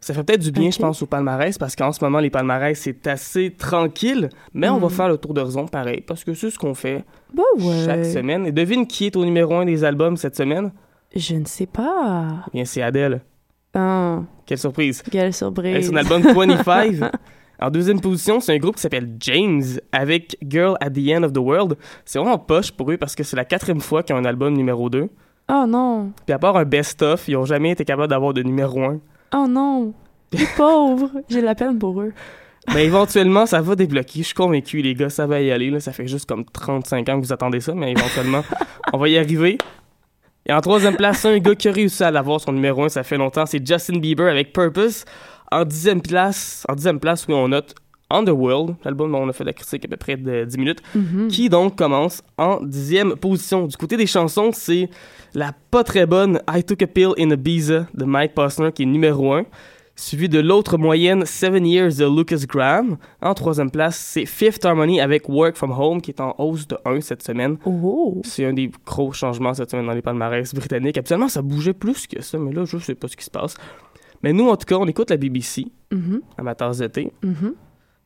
Ça 0.00 0.14
fait 0.14 0.22
peut-être 0.24 0.40
du 0.40 0.52
bien, 0.52 0.70
je 0.70 0.78
pense, 0.78 1.02
au 1.02 1.06
palmarès, 1.06 1.58
parce 1.58 1.74
qu'en 1.76 1.92
ce 1.92 2.02
moment, 2.02 2.20
les 2.20 2.30
palmarès, 2.30 2.78
c'est 2.78 3.06
assez 3.08 3.50
tranquille. 3.50 4.28
Mais 4.54 4.68
on 4.68 4.78
va 4.78 4.86
Mhm. 4.86 4.92
faire 4.92 5.08
le 5.08 5.18
tour 5.18 5.34
d'horizon 5.34 5.66
pareil, 5.66 6.02
parce 6.06 6.22
que 6.24 6.32
c'est 6.32 6.50
ce 6.50 6.58
qu'on 6.58 6.72
fait 6.74 7.04
Bah 7.34 7.42
ouais. 7.58 7.84
chaque 7.84 8.04
semaine. 8.06 8.46
Et 8.46 8.52
devine 8.52 8.86
qui 8.86 9.06
est 9.06 9.16
au 9.16 9.24
numéro 9.24 9.54
un 9.56 9.64
des 9.66 9.82
albums 9.84 10.16
cette 10.16 10.36
semaine? 10.36 10.70
Je 11.14 11.34
ne 11.34 11.44
sais 11.44 11.66
pas. 11.66 12.44
Eh 12.48 12.50
bien, 12.52 12.64
c'est 12.64 12.80
Adele. 12.80 13.20
Ah, 13.74 14.20
Quelle 14.46 14.58
surprise. 14.58 15.02
quelle 15.10 15.20
Avec 15.22 15.34
surprise. 15.34 15.88
son 15.88 15.96
album 15.96 16.22
25. 16.34 17.10
En 17.60 17.70
deuxième 17.70 18.00
position, 18.00 18.40
c'est 18.40 18.54
un 18.54 18.58
groupe 18.58 18.76
qui 18.76 18.82
s'appelle 18.82 19.16
James 19.20 19.62
avec 19.92 20.36
Girl 20.46 20.76
at 20.80 20.90
the 20.90 21.10
End 21.10 21.22
of 21.22 21.32
the 21.32 21.38
World. 21.38 21.76
C'est 22.04 22.18
vraiment 22.18 22.38
poche 22.38 22.72
pour 22.72 22.90
eux 22.90 22.96
parce 22.96 23.14
que 23.14 23.22
c'est 23.22 23.36
la 23.36 23.44
quatrième 23.44 23.80
fois 23.80 24.02
qu'ils 24.02 24.14
ont 24.16 24.18
un 24.18 24.24
album 24.24 24.54
numéro 24.54 24.88
2. 24.88 25.08
Oh 25.52 25.64
non. 25.66 26.12
Puis 26.24 26.32
à 26.32 26.38
part 26.38 26.56
un 26.56 26.64
best-of, 26.64 27.28
ils 27.28 27.36
ont 27.36 27.44
jamais 27.44 27.72
été 27.72 27.84
capables 27.84 28.08
d'avoir 28.08 28.32
de 28.32 28.42
numéro 28.42 28.82
1. 28.82 29.00
Oh 29.34 29.46
non. 29.48 29.92
Les 30.32 30.46
pauvres. 30.56 31.10
J'ai 31.28 31.40
de 31.40 31.46
la 31.46 31.54
peine 31.54 31.78
pour 31.78 32.00
eux. 32.00 32.12
Mais 32.72 32.84
éventuellement, 32.84 33.46
ça 33.46 33.60
va 33.60 33.74
débloquer. 33.74 34.20
Je 34.20 34.26
suis 34.26 34.34
convaincu, 34.34 34.80
les 34.80 34.94
gars, 34.94 35.10
ça 35.10 35.26
va 35.26 35.40
y 35.40 35.50
aller. 35.50 35.70
Là. 35.70 35.80
Ça 35.80 35.92
fait 35.92 36.06
juste 36.06 36.28
comme 36.28 36.44
35 36.44 37.08
ans 37.08 37.20
que 37.20 37.26
vous 37.26 37.32
attendez 37.32 37.60
ça, 37.60 37.74
mais 37.74 37.92
éventuellement, 37.92 38.42
on 38.92 38.98
va 38.98 39.08
y 39.08 39.18
arriver. 39.18 39.58
Et 40.46 40.52
en 40.52 40.60
troisième 40.60 40.96
place, 40.96 41.24
un 41.24 41.38
gars 41.38 41.54
qui 41.54 41.68
a 41.68 41.72
réussi 41.72 42.02
à 42.02 42.10
l'avoir 42.10 42.40
son 42.40 42.52
numéro 42.52 42.84
1, 42.84 42.90
ça 42.90 43.02
fait 43.02 43.16
longtemps, 43.16 43.46
c'est 43.46 43.64
Justin 43.66 43.98
Bieber 43.98 44.30
avec 44.30 44.52
Purpose. 44.52 45.04
En 45.52 45.64
dixième 45.64 46.00
place, 46.00 46.64
en 46.68 46.74
dixième 46.74 47.00
place, 47.00 47.26
oui, 47.28 47.34
on 47.34 47.48
note 47.48 47.74
Underworld, 48.12 48.74
l'album 48.84 49.12
dont 49.12 49.18
on 49.18 49.28
a 49.28 49.32
fait 49.32 49.44
la 49.44 49.52
critique 49.52 49.84
à 49.84 49.88
peu 49.88 49.96
près 49.96 50.16
de 50.16 50.44
10 50.44 50.58
minutes, 50.58 50.82
Mhm. 50.94 51.28
qui 51.28 51.48
donc 51.48 51.76
commence 51.76 52.22
en 52.38 52.60
dixième 52.60 53.14
position. 53.16 53.66
Du 53.66 53.76
côté 53.76 53.96
des 53.96 54.06
chansons, 54.06 54.50
c'est 54.52 54.88
la 55.34 55.52
pas 55.70 55.84
très 55.84 56.06
bonne 56.06 56.40
I 56.52 56.64
Took 56.64 56.82
a 56.82 56.86
Pill 56.88 57.10
in 57.18 57.30
Ibiza 57.30 57.86
de 57.94 58.04
Mike 58.04 58.34
Posner 58.34 58.72
qui 58.72 58.82
est 58.82 58.86
numéro 58.86 59.32
1, 59.34 59.44
suivi 59.94 60.28
de 60.28 60.40
l'autre 60.40 60.76
moyenne 60.76 61.24
Seven 61.24 61.64
Years 61.64 61.94
de 61.98 62.06
Lucas 62.06 62.42
Graham. 62.48 62.96
En 63.22 63.34
troisième 63.34 63.70
place, 63.70 63.96
c'est 63.96 64.26
Fifth 64.26 64.64
Harmony 64.64 65.00
avec 65.00 65.28
Work 65.28 65.56
From 65.56 65.70
Home 65.70 66.00
qui 66.00 66.10
est 66.10 66.20
en 66.20 66.34
hausse 66.38 66.66
de 66.66 66.78
1 66.84 67.00
cette 67.00 67.22
semaine. 67.22 67.58
Oh. 67.64 68.20
C'est 68.24 68.44
un 68.44 68.52
des 68.54 68.72
gros 68.86 69.12
changements 69.12 69.54
cette 69.54 69.70
semaine 69.70 69.86
dans 69.86 69.92
les 69.94 70.02
palmarès 70.02 70.52
britanniques. 70.52 70.98
Habituellement, 70.98 71.28
ça 71.28 71.42
bougeait 71.42 71.74
plus 71.74 72.08
que 72.08 72.20
ça, 72.22 72.38
mais 72.38 72.52
là, 72.52 72.64
je 72.64 72.78
sais 72.78 72.94
pas 72.96 73.06
ce 73.06 73.16
qui 73.16 73.24
se 73.24 73.30
passe. 73.30 73.54
Mais 74.22 74.32
nous, 74.32 74.48
en 74.48 74.56
tout 74.56 74.66
cas, 74.66 74.76
on 74.76 74.86
écoute 74.86 75.10
la 75.10 75.16
BBC 75.16 75.66
Mhm. 75.90 76.20
à 76.38 76.42
ma 76.42 76.54
tasse 76.54 76.78
de 76.78 76.86
thé. 76.86 77.12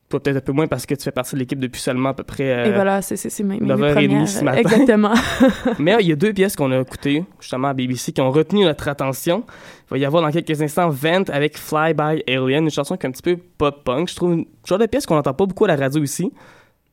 Toi, 0.07 0.19
peut-être 0.21 0.37
un 0.37 0.41
peu 0.41 0.51
moins 0.51 0.67
parce 0.67 0.85
que 0.85 0.93
tu 0.93 1.03
fais 1.03 1.11
partie 1.11 1.33
de 1.33 1.39
l'équipe 1.39 1.59
depuis 1.59 1.81
seulement 1.81 2.09
à 2.09 2.13
peu 2.13 2.21
près 2.23 2.43
euh, 2.51 2.65
Et 2.65 2.71
voilà, 2.73 3.01
c'est 3.01 3.15
c'est- 3.17 3.31
c'est 3.31 3.41
mes, 3.43 3.59
mes 3.59 3.65
9h30 3.65 3.93
premières. 4.07 4.27
ce 4.29 4.43
matin. 4.43 4.59
Exactement. 4.59 5.13
Mais 5.79 5.95
il 5.99 6.07
y 6.07 6.11
a 6.11 6.15
deux 6.15 6.31
pièces 6.31 6.55
qu'on 6.55 6.71
a 6.71 6.79
écoutées, 6.79 7.23
justement 7.39 7.69
à 7.69 7.73
BBC, 7.73 8.11
qui 8.11 8.21
ont 8.21 8.29
retenu 8.29 8.65
notre 8.65 8.87
attention. 8.87 9.43
Il 9.47 9.89
va 9.91 9.97
y 9.97 10.05
avoir 10.05 10.21
dans 10.21 10.29
quelques 10.29 10.61
instants 10.61 10.89
Vent 10.89 11.23
avec 11.29 11.57
Fly 11.57 11.95
By 11.95 12.23
Alien, 12.31 12.65
une 12.65 12.69
chanson 12.69 12.97
qui 12.97 13.07
est 13.07 13.09
un 13.09 13.11
petit 13.11 13.23
peu 13.23 13.37
pop-punk. 13.57 14.09
Je 14.11 14.15
trouve 14.15 14.33
une 14.33 14.45
genre 14.63 14.77
de 14.77 14.85
pièce 14.85 15.07
qu'on 15.07 15.15
n'entend 15.15 15.33
pas 15.33 15.45
beaucoup 15.47 15.65
à 15.65 15.69
la 15.69 15.75
radio 15.75 16.03
ici. 16.03 16.31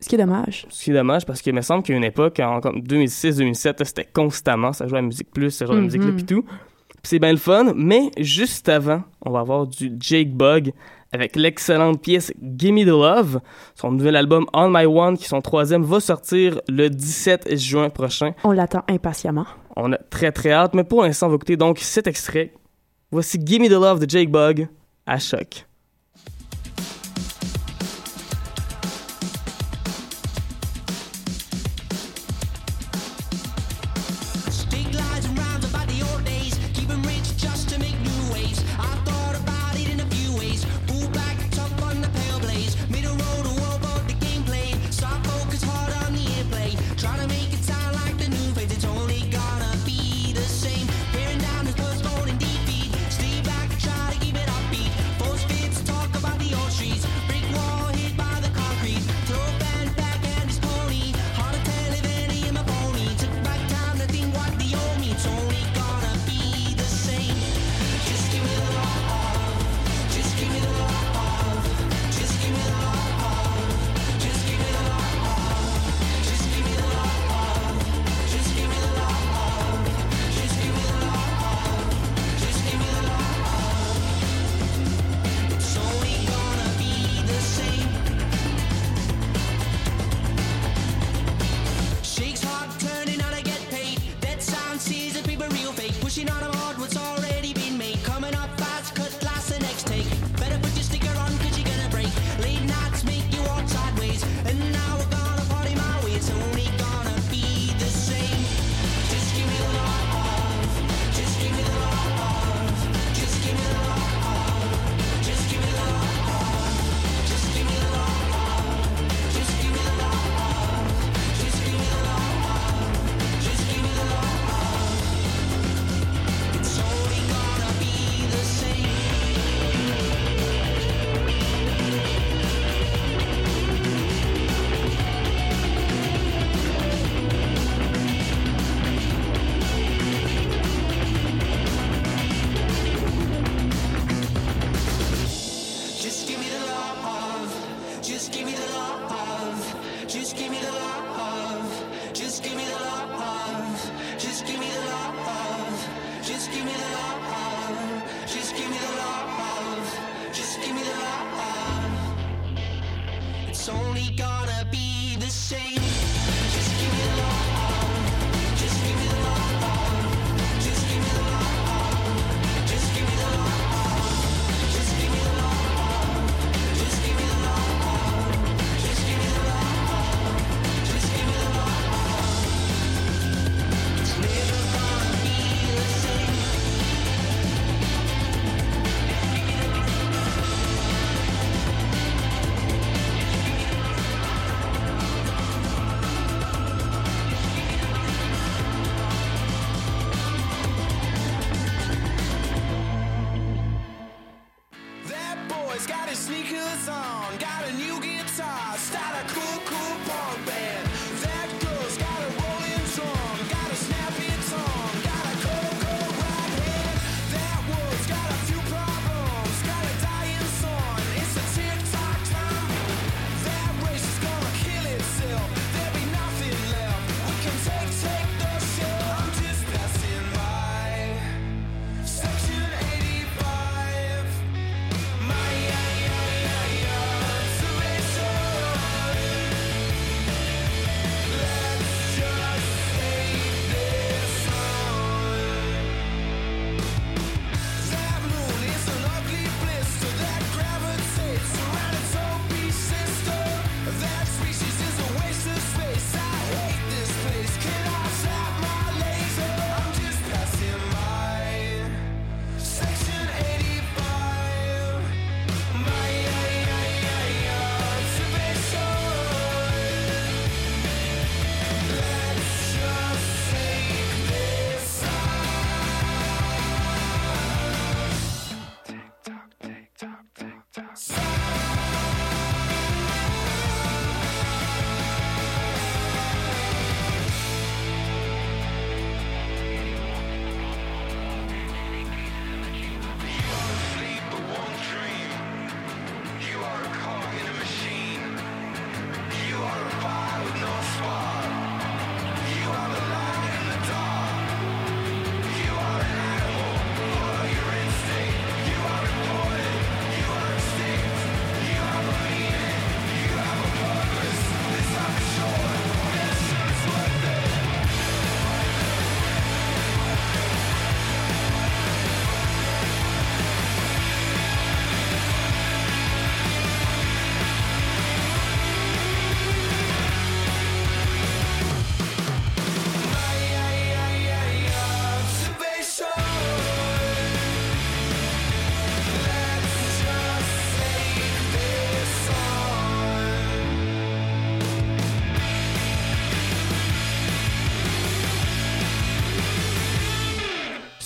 Ce 0.01 0.09
qui 0.09 0.15
est 0.15 0.19
dommage. 0.19 0.67
Ce 0.71 0.83
qui 0.85 0.91
est 0.91 0.95
dommage 0.95 1.27
parce 1.27 1.43
qu'il 1.43 1.55
me 1.55 1.61
semble 1.61 1.85
a 1.89 1.93
une 1.93 2.05
époque, 2.05 2.41
en 2.41 2.61
comme 2.63 2.81
2006-2007, 2.81 3.79
là, 3.79 3.85
c'était 3.85 4.09
constamment, 4.11 4.73
ça 4.73 4.87
jouait 4.89 4.99
à 4.99 5.03
Musique 5.03 5.31
Plus, 5.33 5.51
ce 5.51 5.65
genre 5.67 5.75
de 5.75 5.81
Mhm. 5.81 5.85
musique-là, 5.85 6.13
pis 6.17 6.25
tout. 6.25 6.45
C'est 7.05 7.19
bien 7.19 7.33
le 7.33 7.39
fun, 7.39 7.73
mais 7.75 8.11
juste 8.17 8.69
avant, 8.69 9.03
on 9.25 9.31
va 9.31 9.41
avoir 9.41 9.67
du 9.67 9.93
Jake 9.99 10.33
Bug 10.33 10.73
avec 11.13 11.37
l'excellente 11.37 12.01
pièce 12.01 12.33
Gimme 12.41 12.85
the 12.85 12.87
Love. 12.87 13.41
Son 13.75 13.91
nouvel 13.93 14.17
album 14.17 14.47
On 14.55 14.71
My 14.71 14.87
One, 14.87 15.17
qui 15.19 15.25
est 15.25 15.29
son 15.29 15.41
troisième, 15.41 15.83
va 15.83 16.01
sortir 16.01 16.61
le 16.69 16.89
17 16.89 17.57
juin 17.57 17.91
prochain. 17.91 18.33
On 18.45 18.53
l'attend 18.53 18.83
impatiemment. 18.89 19.47
On 19.77 19.93
a 19.93 19.99
très 19.99 20.33
très 20.33 20.53
hâte, 20.53 20.75
mais 20.75 20.85
pour 20.85 21.03
l'instant, 21.03 21.27
on 21.27 21.31
va 21.31 21.37
écouter 21.37 21.57
donc 21.57 21.79
cet 21.81 22.07
extrait. 22.07 22.53
Voici 23.11 23.39
Gimme 23.45 23.67
the 23.67 23.73
Love 23.73 23.99
de 23.99 24.09
Jake 24.09 24.31
Bug 24.31 24.69
à 25.07 25.19
choc. 25.19 25.67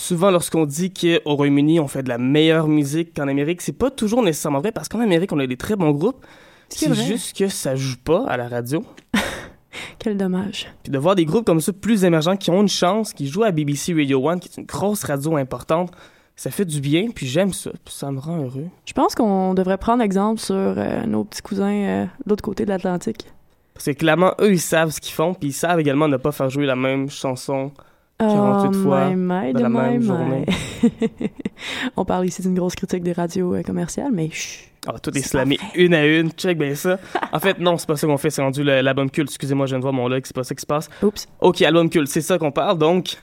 Souvent, 0.06 0.30
lorsqu'on 0.30 0.66
dit 0.66 0.92
qu'au 0.92 1.34
Royaume-Uni, 1.34 1.80
on 1.80 1.88
fait 1.88 2.04
de 2.04 2.08
la 2.08 2.16
meilleure 2.16 2.68
musique 2.68 3.12
qu'en 3.12 3.26
Amérique, 3.26 3.60
c'est 3.60 3.72
pas 3.72 3.90
toujours 3.90 4.22
nécessairement 4.22 4.60
vrai 4.60 4.70
parce 4.70 4.88
qu'en 4.88 5.00
Amérique, 5.00 5.32
on 5.32 5.38
a 5.40 5.48
des 5.48 5.56
très 5.56 5.74
bons 5.74 5.90
groupes. 5.90 6.24
C'est 6.68 6.94
juste 6.94 7.36
que 7.36 7.48
ça 7.48 7.74
joue 7.74 7.96
pas 8.04 8.24
à 8.28 8.36
la 8.36 8.46
radio. 8.46 8.84
Quel 9.98 10.16
dommage. 10.16 10.68
Puis 10.84 10.92
de 10.92 10.98
voir 10.98 11.16
des 11.16 11.24
groupes 11.24 11.44
comme 11.44 11.60
ça 11.60 11.72
plus 11.72 12.04
émergents 12.04 12.36
qui 12.36 12.52
ont 12.52 12.62
une 12.62 12.68
chance, 12.68 13.12
qui 13.12 13.26
jouent 13.26 13.42
à 13.42 13.50
BBC 13.50 13.94
Radio 13.94 14.28
1, 14.28 14.38
qui 14.38 14.48
est 14.48 14.60
une 14.60 14.66
grosse 14.66 15.02
radio 15.02 15.36
importante, 15.38 15.90
ça 16.36 16.52
fait 16.52 16.66
du 16.66 16.80
bien, 16.80 17.08
puis 17.12 17.26
j'aime 17.26 17.52
ça, 17.52 17.72
puis 17.84 17.92
ça 17.92 18.12
me 18.12 18.20
rend 18.20 18.44
heureux. 18.44 18.68
Je 18.84 18.92
pense 18.92 19.16
qu'on 19.16 19.54
devrait 19.54 19.78
prendre 19.78 20.04
exemple 20.04 20.40
sur 20.40 20.54
euh, 20.54 21.04
nos 21.04 21.24
petits 21.24 21.42
cousins 21.42 21.66
euh, 21.66 22.04
de 22.04 22.30
l'autre 22.30 22.44
côté 22.44 22.64
de 22.64 22.68
l'Atlantique. 22.68 23.26
Parce 23.74 23.86
que 23.86 23.90
clairement, 23.90 24.34
eux, 24.40 24.52
ils 24.52 24.60
savent 24.60 24.90
ce 24.90 25.00
qu'ils 25.00 25.14
font, 25.14 25.34
puis 25.34 25.48
ils 25.48 25.52
savent 25.52 25.80
également 25.80 26.06
ne 26.06 26.16
pas 26.16 26.30
faire 26.30 26.48
jouer 26.48 26.64
la 26.64 26.76
même 26.76 27.10
chanson 27.10 27.72
48 28.18 28.70
Oh, 28.70 28.82
fois 28.82 29.10
my, 29.10 29.52
dans 29.52 29.60
la 29.60 29.68
même 29.68 30.00
my, 30.00 30.06
journée. 30.06 30.46
On 31.96 32.04
parle 32.04 32.26
ici 32.26 32.42
d'une 32.42 32.54
grosse 32.54 32.74
critique 32.74 33.02
des 33.02 33.12
radios 33.12 33.54
euh, 33.54 33.62
commerciales, 33.62 34.10
mais 34.12 34.30
chut. 34.30 34.70
Ah, 34.88 34.98
tout 35.00 35.16
est 35.18 35.20
slamé 35.22 35.58
une 35.74 35.94
à 35.94 36.06
une, 36.06 36.30
check 36.30 36.56
bien 36.58 36.74
ça. 36.76 36.98
En 37.32 37.40
fait, 37.40 37.58
non, 37.58 37.76
c'est 37.76 37.88
pas 37.88 37.96
ça 37.96 38.06
qu'on 38.06 38.18
fait, 38.18 38.30
c'est 38.30 38.40
rendu 38.42 38.62
l'album 38.62 39.10
culte. 39.10 39.30
Excusez-moi, 39.30 39.66
je 39.66 39.70
viens 39.72 39.78
de 39.78 39.82
voir 39.82 39.92
mon 39.92 40.06
log, 40.06 40.22
c'est 40.24 40.34
pas 40.34 40.44
ça 40.44 40.54
qui 40.54 40.60
se 40.60 40.66
passe. 40.66 40.88
Oups. 41.02 41.26
Ok, 41.40 41.60
album 41.62 41.90
culte, 41.90 42.06
c'est 42.08 42.20
ça 42.20 42.38
qu'on 42.38 42.52
parle, 42.52 42.78
donc. 42.78 43.16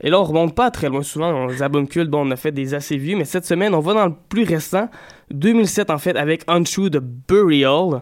Et 0.00 0.08
là, 0.10 0.20
on 0.20 0.24
remonte 0.24 0.54
pas 0.54 0.70
très 0.70 0.88
loin. 0.88 1.02
Souvent, 1.02 1.30
on- 1.32 1.46
les 1.48 1.62
albums 1.64 1.88
cultes, 1.88 2.10
bon, 2.10 2.26
on 2.26 2.30
a 2.30 2.36
fait 2.36 2.52
des 2.52 2.74
assez 2.74 2.96
vieux, 2.96 3.16
mais 3.16 3.24
cette 3.24 3.44
semaine, 3.44 3.74
on 3.74 3.80
va 3.80 3.94
dans 3.94 4.06
le 4.06 4.14
plus 4.28 4.44
récent, 4.44 4.88
2007 5.32 5.90
en 5.90 5.98
fait, 5.98 6.16
avec 6.16 6.44
Untrue 6.46 6.90
de 6.90 7.00
Burial. 7.00 8.00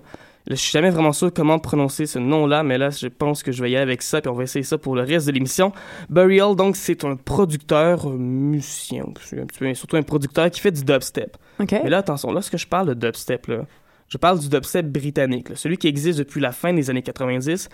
Je 0.50 0.55
suis 0.57 0.72
jamais 0.72 0.90
vraiment 0.90 1.12
sûr 1.12 1.33
comment 1.33 1.59
prononcer 1.59 2.07
ce 2.07 2.18
nom-là, 2.18 2.62
mais 2.64 2.76
là, 2.78 2.90
je 2.90 3.07
pense 3.07 3.42
que 3.42 3.52
je 3.52 3.62
vais 3.62 3.70
y 3.70 3.76
aller 3.76 3.83
avec 3.85 4.02
ça, 4.02 4.20
puis 4.20 4.28
on 4.28 4.35
va 4.35 4.42
essayer 4.42 4.64
ça 4.64 4.76
pour 4.76 4.96
le 4.96 5.02
reste 5.02 5.26
de 5.28 5.33
l'émission. 5.33 5.72
Burial, 6.11 6.57
donc, 6.57 6.74
c'est 6.76 7.05
un 7.05 7.14
producteur, 7.16 8.09
musicien, 8.11 9.05
c'est 9.22 9.40
un 9.40 9.46
petit 9.46 9.59
peu, 9.61 9.64
mais 9.66 9.74
surtout 9.74 9.96
un 9.96 10.02
producteur 10.02 10.50
qui 10.50 10.61
fait 10.61 10.72
du 10.72 10.85
dubstep. 10.85 11.37
OK. 11.61 11.72
Mais 11.85 11.90
là, 11.90 11.98
attention, 11.98 12.33
lorsque 12.33 12.57
je 12.57 12.66
parle 12.66 12.88
de 12.88 12.94
dubstep, 12.94 13.46
là, 13.46 13.66
je 14.09 14.18
parle 14.18 14.40
du 14.40 14.48
dubstep 14.48 14.87
britannique, 14.87 15.48
là, 15.50 15.57
celui 15.57 15.76
qui 15.78 15.87
existe 15.88 16.18
depuis 16.18 16.40
la 16.40 16.52
fin 16.52 16.72
des 16.74 16.90
années 16.90 17.02
90. 17.02 17.68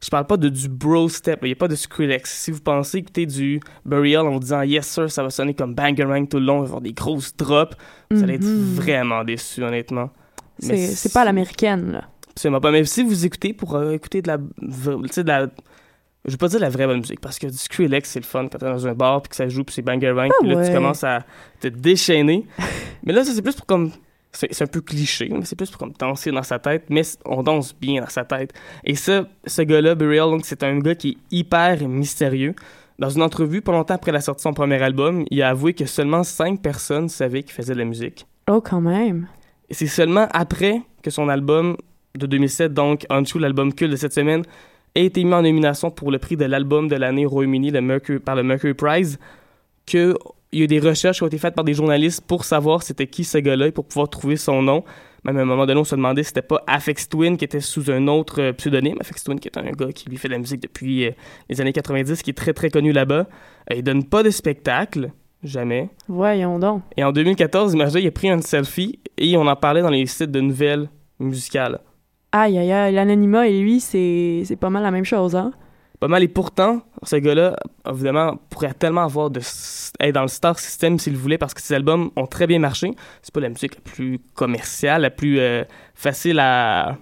Je 0.00 0.10
parle 0.10 0.26
pas 0.26 0.36
de 0.36 0.48
du 0.48 0.68
bro 0.68 1.08
step, 1.08 1.40
il 1.42 1.46
n'y 1.46 1.52
a 1.52 1.56
pas 1.56 1.66
de 1.66 1.74
Skrillex. 1.74 2.30
Si 2.32 2.50
vous 2.52 2.60
pensez 2.60 2.98
écouter 2.98 3.26
du 3.26 3.58
Burial 3.84 4.26
en 4.26 4.32
vous 4.32 4.38
disant 4.38 4.62
yes 4.62 4.86
sir, 4.86 5.10
ça 5.10 5.24
va 5.24 5.30
sonner 5.30 5.54
comme 5.54 5.74
Bangarang 5.74 6.24
tout 6.28 6.38
le 6.38 6.44
long, 6.44 6.58
il 6.58 6.60
va 6.60 6.64
y 6.64 6.66
avoir 6.68 6.80
des 6.82 6.92
grosses 6.92 7.36
drops, 7.36 7.76
vous 8.10 8.22
allez 8.22 8.34
être 8.34 8.44
Mhm. 8.44 8.74
vraiment 8.74 9.24
déçus, 9.24 9.62
honnêtement. 9.64 10.10
C'est 10.58 11.12
pas 11.12 11.22
à 11.22 11.24
l'américaine, 11.24 11.92
là. 11.92 12.04
Absolument 12.30 12.60
pas. 12.60 12.70
Mais 12.70 12.84
si 12.84 13.02
vous 13.02 13.26
écoutez 13.26 13.52
pour 13.52 13.74
euh, 13.74 13.92
écouter 13.92 14.22
de 14.22 14.28
la. 14.28 14.36
de 14.38 15.22
la. 15.26 15.48
Je 16.24 16.32
vais 16.32 16.36
pas 16.36 16.48
dire 16.48 16.60
de 16.60 16.64
la 16.64 16.70
vraie 16.70 16.86
bonne 16.86 16.98
musique, 16.98 17.20
parce 17.20 17.38
que 17.38 17.46
du 17.46 17.56
Skrillex, 17.56 18.08
c'est 18.10 18.20
le 18.20 18.24
fun 18.24 18.46
quand 18.48 18.58
t'es 18.58 18.66
dans 18.66 18.86
un 18.86 18.94
bar, 18.94 19.22
puis 19.22 19.30
que 19.30 19.36
ça 19.36 19.48
joue, 19.48 19.64
puis 19.64 19.74
c'est 19.74 19.82
Bangarang, 19.82 20.28
puis 20.40 20.48
là, 20.50 20.62
tu 20.62 20.70
Ah 20.70 20.74
commences 20.74 21.02
à 21.02 21.24
te 21.60 21.68
déchaîner. 21.68 22.46
mais 23.02 23.12
là, 23.12 23.24
ça, 23.24 23.32
c'est 23.32 23.42
plus 23.42 23.54
pour 23.54 23.66
comme. 23.66 23.90
C'est 24.30 24.62
un 24.62 24.66
peu 24.66 24.82
cliché, 24.82 25.30
mais 25.32 25.44
c'est 25.44 25.56
plus 25.56 25.70
pour 25.70 25.78
comme 25.78 25.94
danser 25.98 26.30
dans 26.30 26.42
sa 26.42 26.58
tête, 26.58 26.84
mais 26.90 27.02
on 27.24 27.42
danse 27.42 27.74
bien 27.74 28.02
dans 28.02 28.08
sa 28.10 28.24
tête. 28.24 28.52
Et 28.84 28.94
ça, 28.94 29.26
ce 29.46 29.62
gars-là, 29.62 29.94
Burial, 29.94 30.30
donc, 30.30 30.44
c'est 30.44 30.62
un 30.62 30.78
gars 30.78 30.94
qui 30.94 31.08
est 31.08 31.36
hyper 31.36 31.88
mystérieux. 31.88 32.54
Dans 32.98 33.08
une 33.08 33.22
entrevue, 33.22 33.62
pas 33.62 33.72
longtemps 33.72 33.94
après 33.94 34.12
la 34.12 34.20
sortie 34.20 34.40
de 34.40 34.42
son 34.42 34.54
premier 34.54 34.80
album, 34.82 35.24
il 35.30 35.40
a 35.42 35.48
avoué 35.48 35.72
que 35.72 35.86
seulement 35.86 36.24
cinq 36.24 36.60
personnes 36.60 37.08
savaient 37.08 37.42
qu'il 37.42 37.52
faisait 37.52 37.72
de 37.72 37.78
la 37.78 37.84
musique. 37.84 38.26
Oh, 38.48 38.60
quand 38.60 38.80
même. 38.80 39.28
Et 39.70 39.74
c'est 39.74 39.86
seulement 39.86 40.28
après 40.32 40.82
que 41.02 41.10
son 41.10 41.28
album 41.28 41.76
de 42.16 42.26
2007, 42.26 42.72
donc 42.72 43.06
Untrue, 43.10 43.38
l'album 43.38 43.72
culte 43.72 43.92
de 43.92 43.96
cette 43.96 44.14
semaine, 44.14 44.42
a 44.96 45.00
été 45.00 45.22
mis 45.24 45.34
en 45.34 45.42
nomination 45.42 45.90
pour 45.90 46.10
le 46.10 46.18
prix 46.18 46.36
de 46.36 46.44
l'album 46.44 46.88
de 46.88 46.96
l'année 46.96 47.26
au 47.26 47.28
Royaume-Uni 47.28 47.72
par 48.24 48.34
le 48.34 48.42
Mercury 48.42 48.74
Prize, 48.74 49.18
qu'il 49.86 50.14
y 50.52 50.60
a 50.60 50.64
eu 50.64 50.66
des 50.66 50.80
recherches 50.80 51.18
qui 51.18 51.22
ont 51.22 51.28
été 51.28 51.38
faites 51.38 51.54
par 51.54 51.64
des 51.64 51.74
journalistes 51.74 52.22
pour 52.26 52.44
savoir 52.44 52.82
c'était 52.82 53.06
qui 53.06 53.24
ce 53.24 53.38
gars-là 53.38 53.68
et 53.68 53.72
pour 53.72 53.86
pouvoir 53.86 54.08
trouver 54.08 54.36
son 54.36 54.62
nom. 54.62 54.84
Même 55.24 55.36
à 55.36 55.42
un 55.42 55.44
moment 55.44 55.66
donné, 55.66 55.80
on 55.80 55.84
se 55.84 55.96
demandait 55.96 56.22
si 56.22 56.28
c'était 56.28 56.42
pas 56.42 56.62
Afex 56.66 57.08
Twin 57.08 57.36
qui 57.36 57.44
était 57.44 57.60
sous 57.60 57.90
un 57.90 58.06
autre 58.06 58.40
euh, 58.40 58.52
pseudonyme. 58.52 58.96
Afex 59.00 59.24
Twin 59.24 59.40
qui 59.40 59.48
est 59.48 59.58
un 59.58 59.70
gars 59.72 59.92
qui 59.92 60.08
lui 60.08 60.16
fait 60.16 60.28
de 60.28 60.32
la 60.32 60.38
musique 60.38 60.62
depuis 60.62 61.06
euh, 61.06 61.10
les 61.48 61.60
années 61.60 61.72
90, 61.72 62.22
qui 62.22 62.30
est 62.30 62.34
très 62.34 62.52
très 62.52 62.70
connu 62.70 62.92
là-bas. 62.92 63.26
Euh, 63.70 63.74
il 63.76 63.82
donne 63.82 64.04
pas 64.04 64.22
de 64.22 64.30
spectacle, 64.30 65.10
jamais. 65.42 65.90
Voyons 66.08 66.58
donc. 66.58 66.82
Et 66.96 67.04
en 67.04 67.12
2014, 67.12 67.74
imagine, 67.74 68.00
il 68.00 68.06
a 68.06 68.10
pris 68.10 68.28
un 68.30 68.40
selfie 68.40 68.98
et 69.16 69.36
on 69.36 69.46
en 69.46 69.56
parlait 69.56 69.82
dans 69.82 69.90
les 69.90 70.06
sites 70.06 70.30
de 70.30 70.40
nouvelles 70.40 70.88
musicales. 71.18 71.80
Aïe, 72.32 72.58
aïe, 72.58 72.72
aïe. 72.72 72.94
L'anonymat 72.94 73.48
et 73.48 73.60
lui, 73.60 73.80
c'est 73.80 74.42
c'est 74.44 74.56
pas 74.56 74.70
mal 74.70 74.82
la 74.82 74.90
même 74.90 75.04
chose, 75.04 75.34
hein? 75.34 75.52
pas 76.00 76.06
mal. 76.08 76.22
Et 76.22 76.28
pourtant, 76.28 76.82
ce 77.02 77.16
gars-là, 77.16 77.56
évidemment, 77.90 78.38
pourrait 78.50 78.72
tellement 78.74 79.02
avoir 79.02 79.30
de 79.30 79.40
être 80.00 80.14
dans 80.14 80.22
le 80.22 80.28
star 80.28 80.58
system 80.58 80.98
s'il 80.98 81.16
voulait 81.16 81.38
parce 81.38 81.54
que 81.54 81.60
ses 81.60 81.74
albums 81.74 82.10
ont 82.16 82.26
très 82.26 82.46
bien 82.46 82.58
marché. 82.60 82.92
C'est 83.22 83.34
pas 83.34 83.40
la 83.40 83.48
musique 83.48 83.74
la 83.74 83.80
plus 83.80 84.20
commerciale, 84.34 85.02
la 85.02 85.10
plus 85.10 85.40
euh, 85.40 85.64
facile 85.94 86.38
à- 86.38 86.98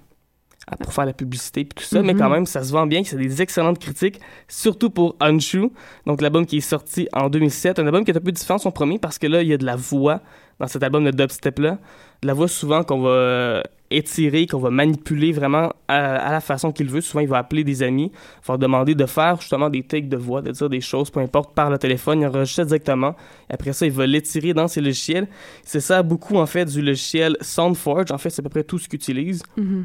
pour 0.82 0.92
faire 0.92 1.06
la 1.06 1.12
publicité 1.12 1.60
et 1.60 1.64
tout 1.66 1.84
ça, 1.84 2.02
mais 2.02 2.12
Mhm. 2.12 2.18
quand 2.18 2.28
même, 2.30 2.46
ça 2.46 2.64
se 2.64 2.72
vend 2.72 2.86
bien. 2.86 3.02
C'est 3.04 3.16
des 3.16 3.40
excellentes 3.40 3.78
critiques, 3.78 4.20
surtout 4.48 4.90
pour 4.90 5.14
Unshoe, 5.20 5.70
donc 6.06 6.20
l'album 6.20 6.44
qui 6.44 6.56
est 6.56 6.60
sorti 6.60 7.08
en 7.12 7.28
2007. 7.28 7.78
Un 7.78 7.86
album 7.86 8.04
qui 8.04 8.10
est 8.10 8.16
un 8.16 8.20
peu 8.20 8.32
différent 8.32 8.56
de 8.56 8.62
son 8.62 8.72
premier 8.72 8.98
parce 8.98 9.18
que 9.18 9.26
là, 9.28 9.42
il 9.42 9.48
y 9.48 9.52
a 9.52 9.58
de 9.58 9.64
la 9.64 9.76
voix 9.76 10.20
dans 10.58 10.66
cet 10.66 10.82
album 10.82 11.04
de 11.04 11.10
dubstep-là. 11.12 11.78
De 12.22 12.26
la 12.26 12.32
voix 12.34 12.48
souvent 12.48 12.82
qu'on 12.82 13.00
va 13.02 13.10
euh, 13.10 13.62
étirer, 13.90 14.46
qu'on 14.46 14.58
va 14.58 14.70
manipuler 14.70 15.30
vraiment 15.30 15.70
à, 15.86 16.16
à 16.16 16.32
la 16.32 16.40
façon 16.40 16.72
qu'il 16.72 16.88
veut. 16.88 17.00
Souvent, 17.02 17.20
il 17.20 17.28
va 17.28 17.38
appeler 17.38 17.62
des 17.62 17.82
amis, 17.82 18.10
va 18.44 18.54
leur 18.54 18.58
demander 18.58 18.94
de 18.94 19.06
faire 19.06 19.38
justement 19.40 19.68
des 19.68 19.82
takes 19.82 20.08
de 20.08 20.16
voix, 20.16 20.40
de 20.42 20.50
dire 20.50 20.68
des 20.68 20.80
choses, 20.80 21.10
peu 21.10 21.20
importe, 21.20 21.54
par 21.54 21.70
le 21.70 21.78
téléphone. 21.78 22.22
Il 22.22 22.26
enregistre 22.26 22.64
directement. 22.64 23.14
Et 23.50 23.54
après 23.54 23.72
ça, 23.74 23.86
il 23.86 23.92
va 23.92 24.06
l'étirer 24.06 24.54
dans 24.54 24.66
ses 24.66 24.80
logiciels. 24.80 25.28
C'est 25.62 25.80
ça 25.80 26.02
beaucoup, 26.02 26.36
en 26.38 26.46
fait, 26.46 26.64
du 26.64 26.80
logiciel 26.82 27.36
SoundForge. 27.40 28.10
En 28.10 28.18
fait, 28.18 28.30
c'est 28.30 28.40
à 28.40 28.42
peu 28.42 28.48
près 28.48 28.64
tout 28.64 28.78
ce 28.78 28.88
qu'il 28.88 28.96
utilise 28.96 29.42
Mhm. 29.56 29.84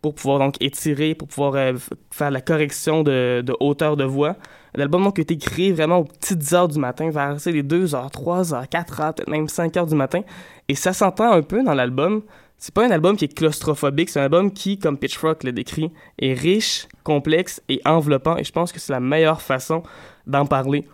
Pour 0.00 0.14
pouvoir 0.14 0.38
donc 0.38 0.54
étirer, 0.60 1.14
pour 1.14 1.28
pouvoir 1.28 1.54
euh, 1.56 1.74
faire 2.10 2.30
la 2.30 2.40
correction 2.40 3.02
de, 3.02 3.44
hauteur 3.60 3.96
de 3.96 4.04
voix. 4.04 4.36
L'album 4.74 5.02
donc 5.02 5.18
a 5.18 5.22
été 5.22 5.36
créé 5.36 5.72
vraiment 5.72 5.98
aux 5.98 6.04
petites 6.04 6.52
heures 6.52 6.68
du 6.68 6.78
matin, 6.78 7.10
vers 7.10 7.36
les 7.46 7.62
2 7.62 7.94
heures, 7.94 8.10
3 8.10 8.54
heures, 8.54 8.68
4 8.68 9.00
heures, 9.00 9.14
peut-être 9.14 9.30
même 9.30 9.48
5 9.48 9.76
heures 9.76 9.86
du 9.86 9.96
matin. 9.96 10.20
Et 10.68 10.74
ça 10.74 10.92
s'entend 10.92 11.32
un 11.32 11.42
peu 11.42 11.64
dans 11.64 11.74
l'album. 11.74 12.22
C'est 12.58 12.74
pas 12.74 12.84
un 12.84 12.90
album 12.90 13.16
qui 13.16 13.24
est 13.24 13.34
claustrophobique, 13.34 14.10
c'est 14.10 14.20
un 14.20 14.24
album 14.24 14.52
qui, 14.52 14.78
comme 14.78 14.98
Pitchfork 14.98 15.44
le 15.44 15.52
décrit, 15.52 15.92
est 16.18 16.34
riche, 16.34 16.86
complexe 17.04 17.62
et 17.68 17.80
enveloppant. 17.84 18.36
Et 18.36 18.44
je 18.44 18.52
pense 18.52 18.72
que 18.72 18.80
c'est 18.80 18.92
la 18.92 19.00
meilleure 19.00 19.42
façon 19.42 19.82
d'en 20.26 20.44
parler. 20.44 20.84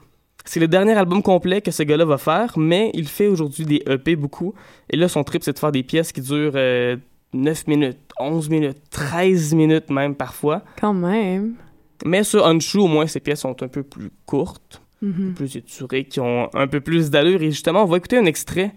C'est 0.44 0.60
le 0.60 0.68
dernier 0.68 0.92
album 0.92 1.22
complet 1.22 1.62
que 1.62 1.70
ce 1.70 1.82
gars-là 1.82 2.04
va 2.04 2.18
faire, 2.18 2.58
mais 2.58 2.90
il 2.92 3.08
fait 3.08 3.28
aujourd'hui 3.28 3.64
des 3.64 3.82
EP 3.86 4.14
beaucoup. 4.14 4.54
Et 4.90 4.96
là, 4.96 5.08
son 5.08 5.24
trip, 5.24 5.42
c'est 5.42 5.54
de 5.54 5.58
faire 5.58 5.72
des 5.72 5.82
pièces 5.82 6.12
qui 6.12 6.20
durent 6.20 6.52
euh, 6.54 6.96
9 7.34 7.66
minutes, 7.66 7.98
11 8.18 8.48
minutes, 8.48 8.78
13 8.90 9.54
minutes 9.54 9.90
même 9.90 10.14
parfois. 10.14 10.62
Quand 10.80 10.94
même. 10.94 11.56
Mais 12.04 12.22
sur 12.24 12.46
Unshoe, 12.46 12.76
au 12.82 12.86
moins, 12.86 13.06
ces 13.06 13.20
pièces 13.20 13.40
sont 13.40 13.62
un 13.62 13.68
peu 13.68 13.82
plus 13.82 14.10
courtes, 14.26 14.80
Mhm. 15.02 15.34
plus 15.34 15.56
éturées, 15.56 16.04
qui 16.04 16.20
ont 16.20 16.48
un 16.54 16.66
peu 16.66 16.80
plus 16.80 17.10
d'allure. 17.10 17.42
Et 17.42 17.50
justement, 17.50 17.82
on 17.82 17.86
va 17.86 17.96
écouter 17.98 18.16
un 18.18 18.24
extrait 18.24 18.72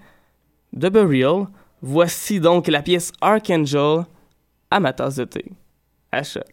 de 0.74 0.90
Burial. 0.90 1.46
Voici 1.82 2.40
donc 2.40 2.68
la 2.68 2.82
pièce 2.82 3.12
Archangel 3.22 4.06
à 4.72 4.80
ma 4.80 4.92
tasse 4.94 5.16
de 5.16 5.24
thé. 5.26 5.46
À 6.12 6.24
choc. 6.24 6.44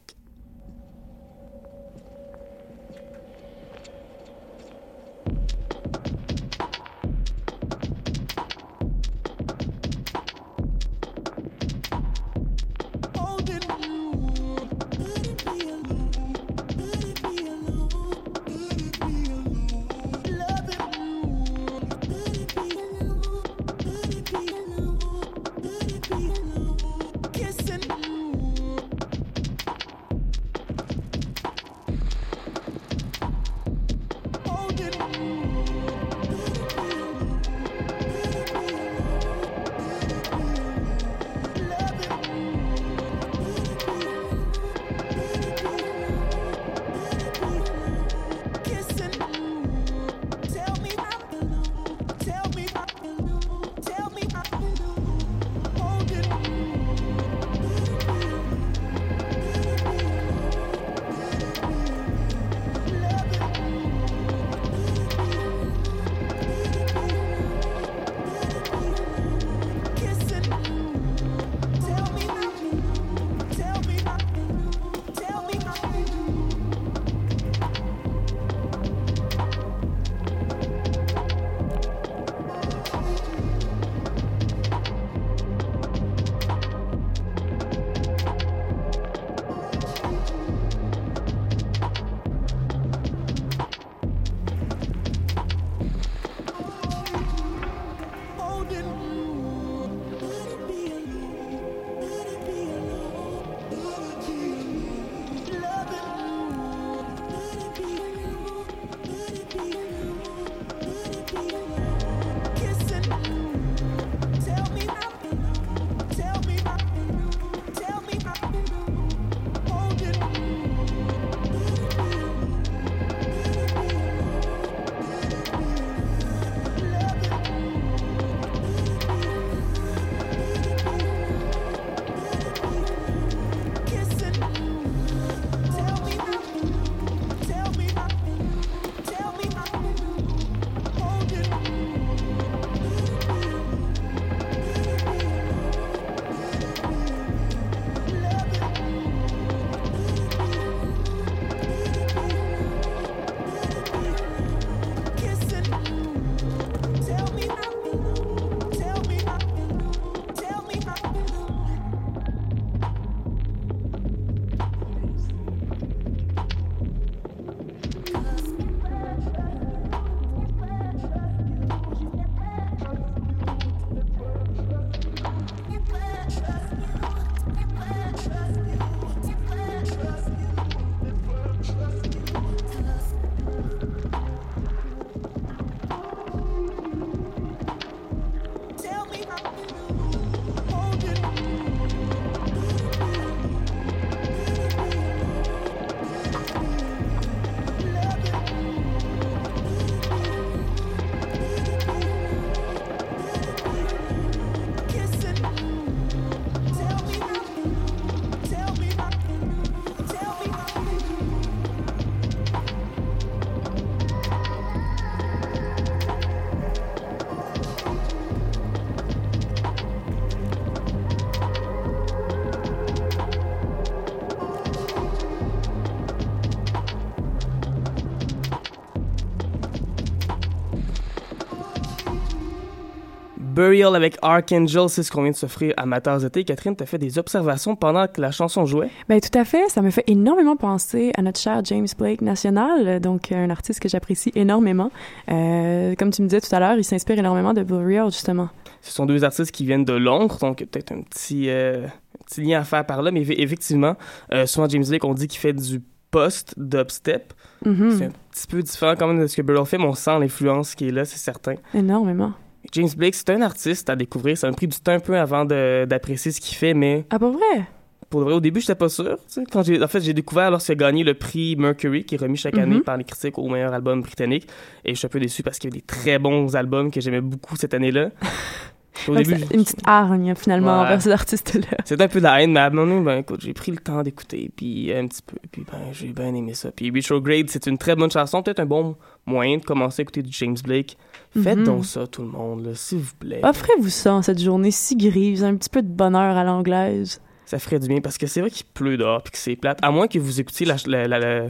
Burial 233.65 233.97
avec 233.97 234.19
Archangel, 234.21 234.89
c'est 234.89 235.03
ce 235.03 235.11
qu'on 235.11 235.23
vient 235.23 235.31
de 235.31 235.37
s'offrir 235.37 235.73
à 235.77 235.87
Matters 235.87 236.25
été. 236.25 236.45
Catherine, 236.45 236.77
t'as 236.77 236.85
fait 236.87 236.99
des 236.99 237.19
observations 237.19 237.77
pendant 237.77 238.07
que 238.07 238.21
la 238.21 238.31
chanson 238.31 238.67
jouait? 238.67 238.91
Ben 239.09 239.21
tout 239.21 239.37
à 239.39 239.45
fait, 239.45 239.69
ça 239.71 239.81
me 239.81 239.91
fait 239.91 240.05
énormément 240.07 240.55
penser 240.57 241.13
à 241.17 241.23
notre 241.23 241.41
cher 241.41 241.61
James 241.65 241.87
Blake 241.97 242.21
national, 242.21 243.01
donc 243.01 243.33
un 243.33 243.49
artiste 243.51 243.81
que 243.81 243.89
j'apprécie 243.89 244.33
énormément. 244.35 244.91
Euh, 245.31 245.95
comme 245.99 246.11
tu 246.11 246.21
me 246.23 246.29
disais 246.29 246.41
tout 246.41 246.55
à 246.55 246.61
l'heure, 246.61 246.77
il 246.77 246.85
s'inspire 246.85 247.19
énormément 247.19 247.55
de 247.55 247.63
Burial 247.63 248.11
justement. 248.11 248.49
Ce 248.83 248.93
sont 248.93 249.07
deux 249.07 249.25
artistes 249.25 249.51
qui 249.51 249.65
viennent 249.65 249.85
de 249.87 249.95
Londres, 249.95 250.37
donc 250.41 250.59
peut-être 250.59 250.93
un 250.93 251.01
petit, 251.01 251.49
euh, 251.49 251.87
petit 252.27 252.43
lien 252.43 252.61
à 252.61 252.65
faire 252.65 252.85
par 252.85 253.01
là, 253.01 253.11
mais 253.11 253.23
eff- 253.23 253.35
effectivement, 253.39 253.97
euh, 254.33 254.45
souvent 254.47 254.69
James 254.69 254.85
Blake, 254.87 255.05
on 255.05 255.15
dit 255.15 255.27
qu'il 255.27 255.41
fait 255.41 255.55
du 255.55 255.81
post-dubstep. 256.11 257.33
Mhm, 257.65 257.91
C'est 257.97 258.05
un 258.05 258.11
petit 258.31 258.47
peu 258.47 258.63
différent 258.63 258.95
quand 258.99 259.07
même 259.09 259.21
de 259.21 259.27
ce 259.27 259.37
que 259.37 259.43
Burial 259.43 259.65
fait, 259.65 259.79
mais 259.79 259.85
on 259.87 259.95
sent 259.95 260.19
l'influence 260.21 260.75
qui 260.75 260.89
est 260.89 260.91
là, 260.93 261.05
c'est 261.07 261.19
certain. 261.19 261.55
Énormément. 261.75 262.33
James 262.75 262.89
Blake, 262.97 263.15
c'est 263.15 263.31
un 263.31 263.41
artiste 263.43 263.89
à 263.89 263.97
découvrir. 263.97 264.37
Ça 264.37 264.49
m'a 264.49 264.53
pris 264.55 264.67
du 264.69 264.77
temps 264.79 264.93
un 264.93 265.01
peu 265.01 265.17
avant 265.19 265.45
de- 265.45 265.85
d'apprécier 265.87 266.31
ce 266.33 266.41
qu'il 266.41 266.57
fait, 266.57 266.75
mais 266.75 267.05
Ah, 267.11 267.19
pas 267.19 267.31
vrai? 267.31 267.65
pour 268.11 268.21
vrai, 268.23 268.35
au 268.35 268.41
début, 268.41 268.61
j'étais 268.61 268.75
pas 268.77 268.89
sûr. 268.89 269.17
Quand 269.51 269.63
j'ai, 269.65 269.83
en 269.83 269.89
fait, 269.89 270.01
j'ai 270.01 270.13
découvert 270.13 270.51
lorsqu'il 270.51 270.73
a 270.73 270.77
gagné 270.77 271.03
le 271.03 271.15
prix 271.15 271.57
Mercury, 271.57 272.05
qui 272.05 272.15
est 272.15 272.19
remis 272.19 272.37
chaque 272.37 272.59
année 272.59 272.77
Mhm. 272.77 272.83
par 272.83 272.97
les 272.97 273.03
critiques 273.05 273.39
au 273.39 273.49
meilleur 273.49 273.73
album 273.75 274.03
britannique. 274.03 274.47
Et 274.85 274.91
je 274.95 274.99
suis 274.99 275.07
un 275.07 275.09
peu 275.09 275.19
déçu 275.21 275.43
parce 275.43 275.59
qu'il 275.59 275.71
y 275.71 275.73
avait 275.73 275.81
des 275.81 275.87
très 275.87 276.19
bons 276.21 276.55
albums 276.55 276.91
que 276.93 277.01
j'aimais 277.01 277.21
beaucoup 277.21 277.57
cette 277.57 277.75
année-là. 277.75 278.11
Au 279.09 279.15
début, 279.17 279.33
une 279.53 279.65
petite 279.65 279.81
hargne 279.87 280.35
finalement 280.37 280.81
Ouais. 280.81 280.87
envers 280.87 281.03
ces 281.03 281.11
artistes-là. 281.11 281.79
c'était 281.85 282.03
un 282.05 282.09
peu 282.09 282.21
de 282.21 282.25
la 282.25 282.43
haine, 282.43 282.53
mais 282.53 282.61
à 282.61 282.67
un 282.67 282.71
moment 282.71 282.87
donné, 282.95 283.05
ben, 283.05 283.19
écoute, 283.19 283.41
j'ai 283.43 283.53
pris 283.53 283.73
le 283.73 283.79
temps 283.79 284.03
d'écouter, 284.03 284.51
puis 284.55 284.93
un 284.93 285.07
petit 285.09 285.23
peu, 285.23 285.37
puis 285.51 285.65
ben, 285.71 285.79
j'ai 285.93 286.09
bien 286.13 286.35
aimé 286.35 286.55
ça. 286.55 286.71
Puis 286.71 286.91
Retrograde, 286.91 287.49
c'est 287.51 287.67
une 287.67 287.77
très 287.79 287.97
bonne 287.97 288.11
chanson, 288.11 288.43
peut-être 288.43 288.61
un 288.61 288.67
bon 288.67 288.97
moyen 289.27 289.59
de 289.59 289.65
commencer 289.65 290.01
à 290.01 290.03
écouter 290.03 290.23
du 290.23 290.31
James 290.33 290.57
Blake. 290.63 290.97
Faites 291.43 291.59
Mhm. 291.59 291.65
donc 291.65 291.85
ça, 291.87 292.07
tout 292.07 292.23
le 292.23 292.29
monde, 292.29 292.73
s'il 292.75 292.99
vous 292.99 293.15
plaît. 293.19 293.41
Offrez-vous 293.43 293.89
ça 293.89 294.15
en 294.15 294.23
cette 294.23 294.41
journée 294.41 294.71
si 294.71 294.97
grise, 294.97 295.43
un 295.43 295.57
petit 295.57 295.71
peu 295.71 295.83
de 295.83 295.89
bonheur 295.89 296.37
à 296.37 296.45
l'anglaise. 296.45 297.21
Ça 297.47 297.59
ferait 297.59 297.79
du 297.81 297.89
bien 297.89 298.01
parce 298.01 298.17
que 298.17 298.27
c'est 298.27 298.41
vrai 298.41 298.51
qu'il 298.51 298.65
pleut 298.67 298.97
dehors 298.97 299.23
puis 299.23 299.33
que 299.33 299.39
c'est 299.39 299.57
plate. 299.57 299.79
À 299.83 299.91
moins 299.91 300.07
que 300.09 300.19
vous 300.19 300.41
écoutiez 300.41 300.65
la- 300.67 300.77
la- 300.87 301.07
la- 301.09 301.19
la- 301.19 301.47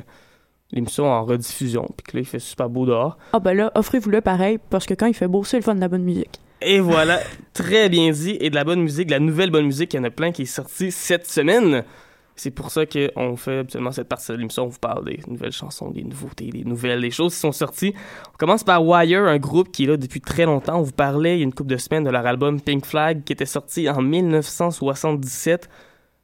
l'émission 0.72 1.05
en 1.07 1.24
rediffusion 1.24 1.86
puis 1.97 2.05
que 2.11 2.16
là 2.16 2.20
il 2.22 2.26
fait 2.26 2.38
super 2.40 2.68
beau 2.68 2.84
dehors. 2.86 3.16
Ah 3.32 3.38
ben 3.38 3.55
là, 3.55 3.70
offrez-vous-le 3.74 4.20
pareil, 4.20 4.59
parce 4.70 4.86
que 4.86 4.95
quand 4.95 5.07
il 5.07 5.14
fait 5.14 5.28
beau, 5.28 5.45
c'est 5.45 5.57
le 5.59 5.62
fun 5.62 5.74
de 5.74 5.80
la 5.80 5.88
bonne 5.88 6.03
musique. 6.03 6.40
Et 6.64 6.80
voilà, 6.80 7.20
très 7.52 7.88
bien 7.88 8.10
dit. 8.10 8.38
Et 8.40 8.48
de 8.48 8.54
la 8.54 8.64
bonne 8.64 8.80
musique, 8.80 9.06
de 9.08 9.12
la 9.12 9.20
nouvelle 9.20 9.50
bonne 9.50 9.66
musique, 9.66 9.92
il 9.92 9.98
y 9.98 10.00
en 10.00 10.04
a 10.04 10.10
plein 10.10 10.32
qui 10.32 10.42
est 10.42 10.46
sortie 10.46 10.90
cette 10.90 11.26
semaine. 11.26 11.84
C'est 12.36 12.50
pour 12.50 12.70
ça 12.70 12.84
qu'on 12.86 13.36
fait 13.36 13.58
absolument 13.58 13.92
cette 13.92 14.08
partie 14.08 14.32
de 14.32 14.38
l'émission. 14.38 14.64
On 14.64 14.68
vous 14.68 14.78
parle 14.78 15.04
des 15.04 15.20
nouvelles 15.28 15.52
chansons, 15.52 15.90
des 15.90 16.02
nouveautés, 16.02 16.50
des 16.50 16.64
nouvelles, 16.64 17.00
des 17.00 17.10
choses 17.10 17.34
qui 17.34 17.40
sont 17.40 17.52
sorties. 17.52 17.94
On 18.32 18.36
commence 18.38 18.64
par 18.64 18.84
Wire, 18.84 19.24
un 19.24 19.38
groupe 19.38 19.70
qui 19.70 19.84
est 19.84 19.86
là 19.86 19.96
depuis 19.96 20.20
très 20.20 20.46
longtemps. 20.46 20.78
On 20.78 20.82
vous 20.82 20.92
parlait 20.92 21.36
il 21.36 21.38
y 21.38 21.42
a 21.42 21.44
une 21.44 21.54
couple 21.54 21.70
de 21.70 21.76
semaines 21.76 22.04
de 22.04 22.10
leur 22.10 22.26
album 22.26 22.60
Pink 22.60 22.86
Flag 22.86 23.22
qui 23.24 23.32
était 23.34 23.46
sorti 23.46 23.88
en 23.88 24.02
1977. 24.02 25.68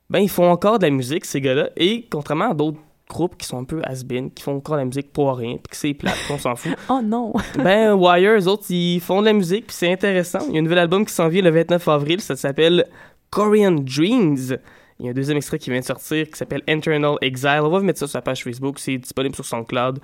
Ben, 0.08 0.18
ils 0.18 0.30
font 0.30 0.50
encore 0.50 0.78
de 0.78 0.86
la 0.86 0.90
musique, 0.90 1.26
ces 1.26 1.40
gars-là. 1.40 1.70
Et 1.76 2.08
contrairement 2.10 2.50
à 2.50 2.54
d'autres 2.54 2.80
groupes 3.10 3.36
qui 3.36 3.46
sont 3.46 3.58
un 3.58 3.64
peu 3.64 3.82
has-been, 3.84 4.30
qui 4.30 4.42
font 4.42 4.56
encore 4.56 4.76
de 4.76 4.80
la 4.80 4.84
musique 4.86 5.12
pour 5.12 5.36
rien, 5.36 5.56
puis 5.56 5.70
que 5.70 5.76
c'est 5.76 5.92
plate, 5.94 6.16
qu'on 6.26 6.38
s'en 6.38 6.56
fout. 6.56 6.72
Oh 6.88 7.00
non! 7.02 7.32
Ben, 7.58 7.92
Wire, 7.94 8.38
eux 8.38 8.48
autres, 8.48 8.70
ils 8.70 9.00
font 9.00 9.20
de 9.20 9.26
la 9.26 9.32
musique, 9.32 9.66
puis 9.66 9.76
c'est 9.76 9.92
intéressant. 9.92 10.40
Il 10.48 10.54
y 10.54 10.56
a 10.56 10.60
un 10.60 10.62
nouvel 10.62 10.78
album 10.78 11.04
qui 11.04 11.12
s'en 11.12 11.28
vient 11.28 11.42
le 11.42 11.50
29 11.50 11.88
avril, 11.88 12.20
ça 12.20 12.36
s'appelle 12.36 12.86
Korean 13.30 13.72
Dreams. 13.72 14.56
Il 14.98 15.06
y 15.06 15.08
a 15.08 15.10
un 15.12 15.14
deuxième 15.14 15.38
extrait 15.38 15.58
qui 15.58 15.70
vient 15.70 15.80
de 15.80 15.84
sortir 15.84 16.28
qui 16.28 16.36
s'appelle 16.36 16.62
Internal 16.68 17.16
Exile. 17.22 17.60
On 17.62 17.70
va 17.70 17.78
vous 17.78 17.84
mettre 17.84 17.98
ça 17.98 18.06
sur 18.06 18.18
la 18.18 18.22
page 18.22 18.44
Facebook, 18.44 18.78
c'est 18.78 18.98
disponible 18.98 19.34
sur 19.34 19.44
SoundCloud. 19.44 19.98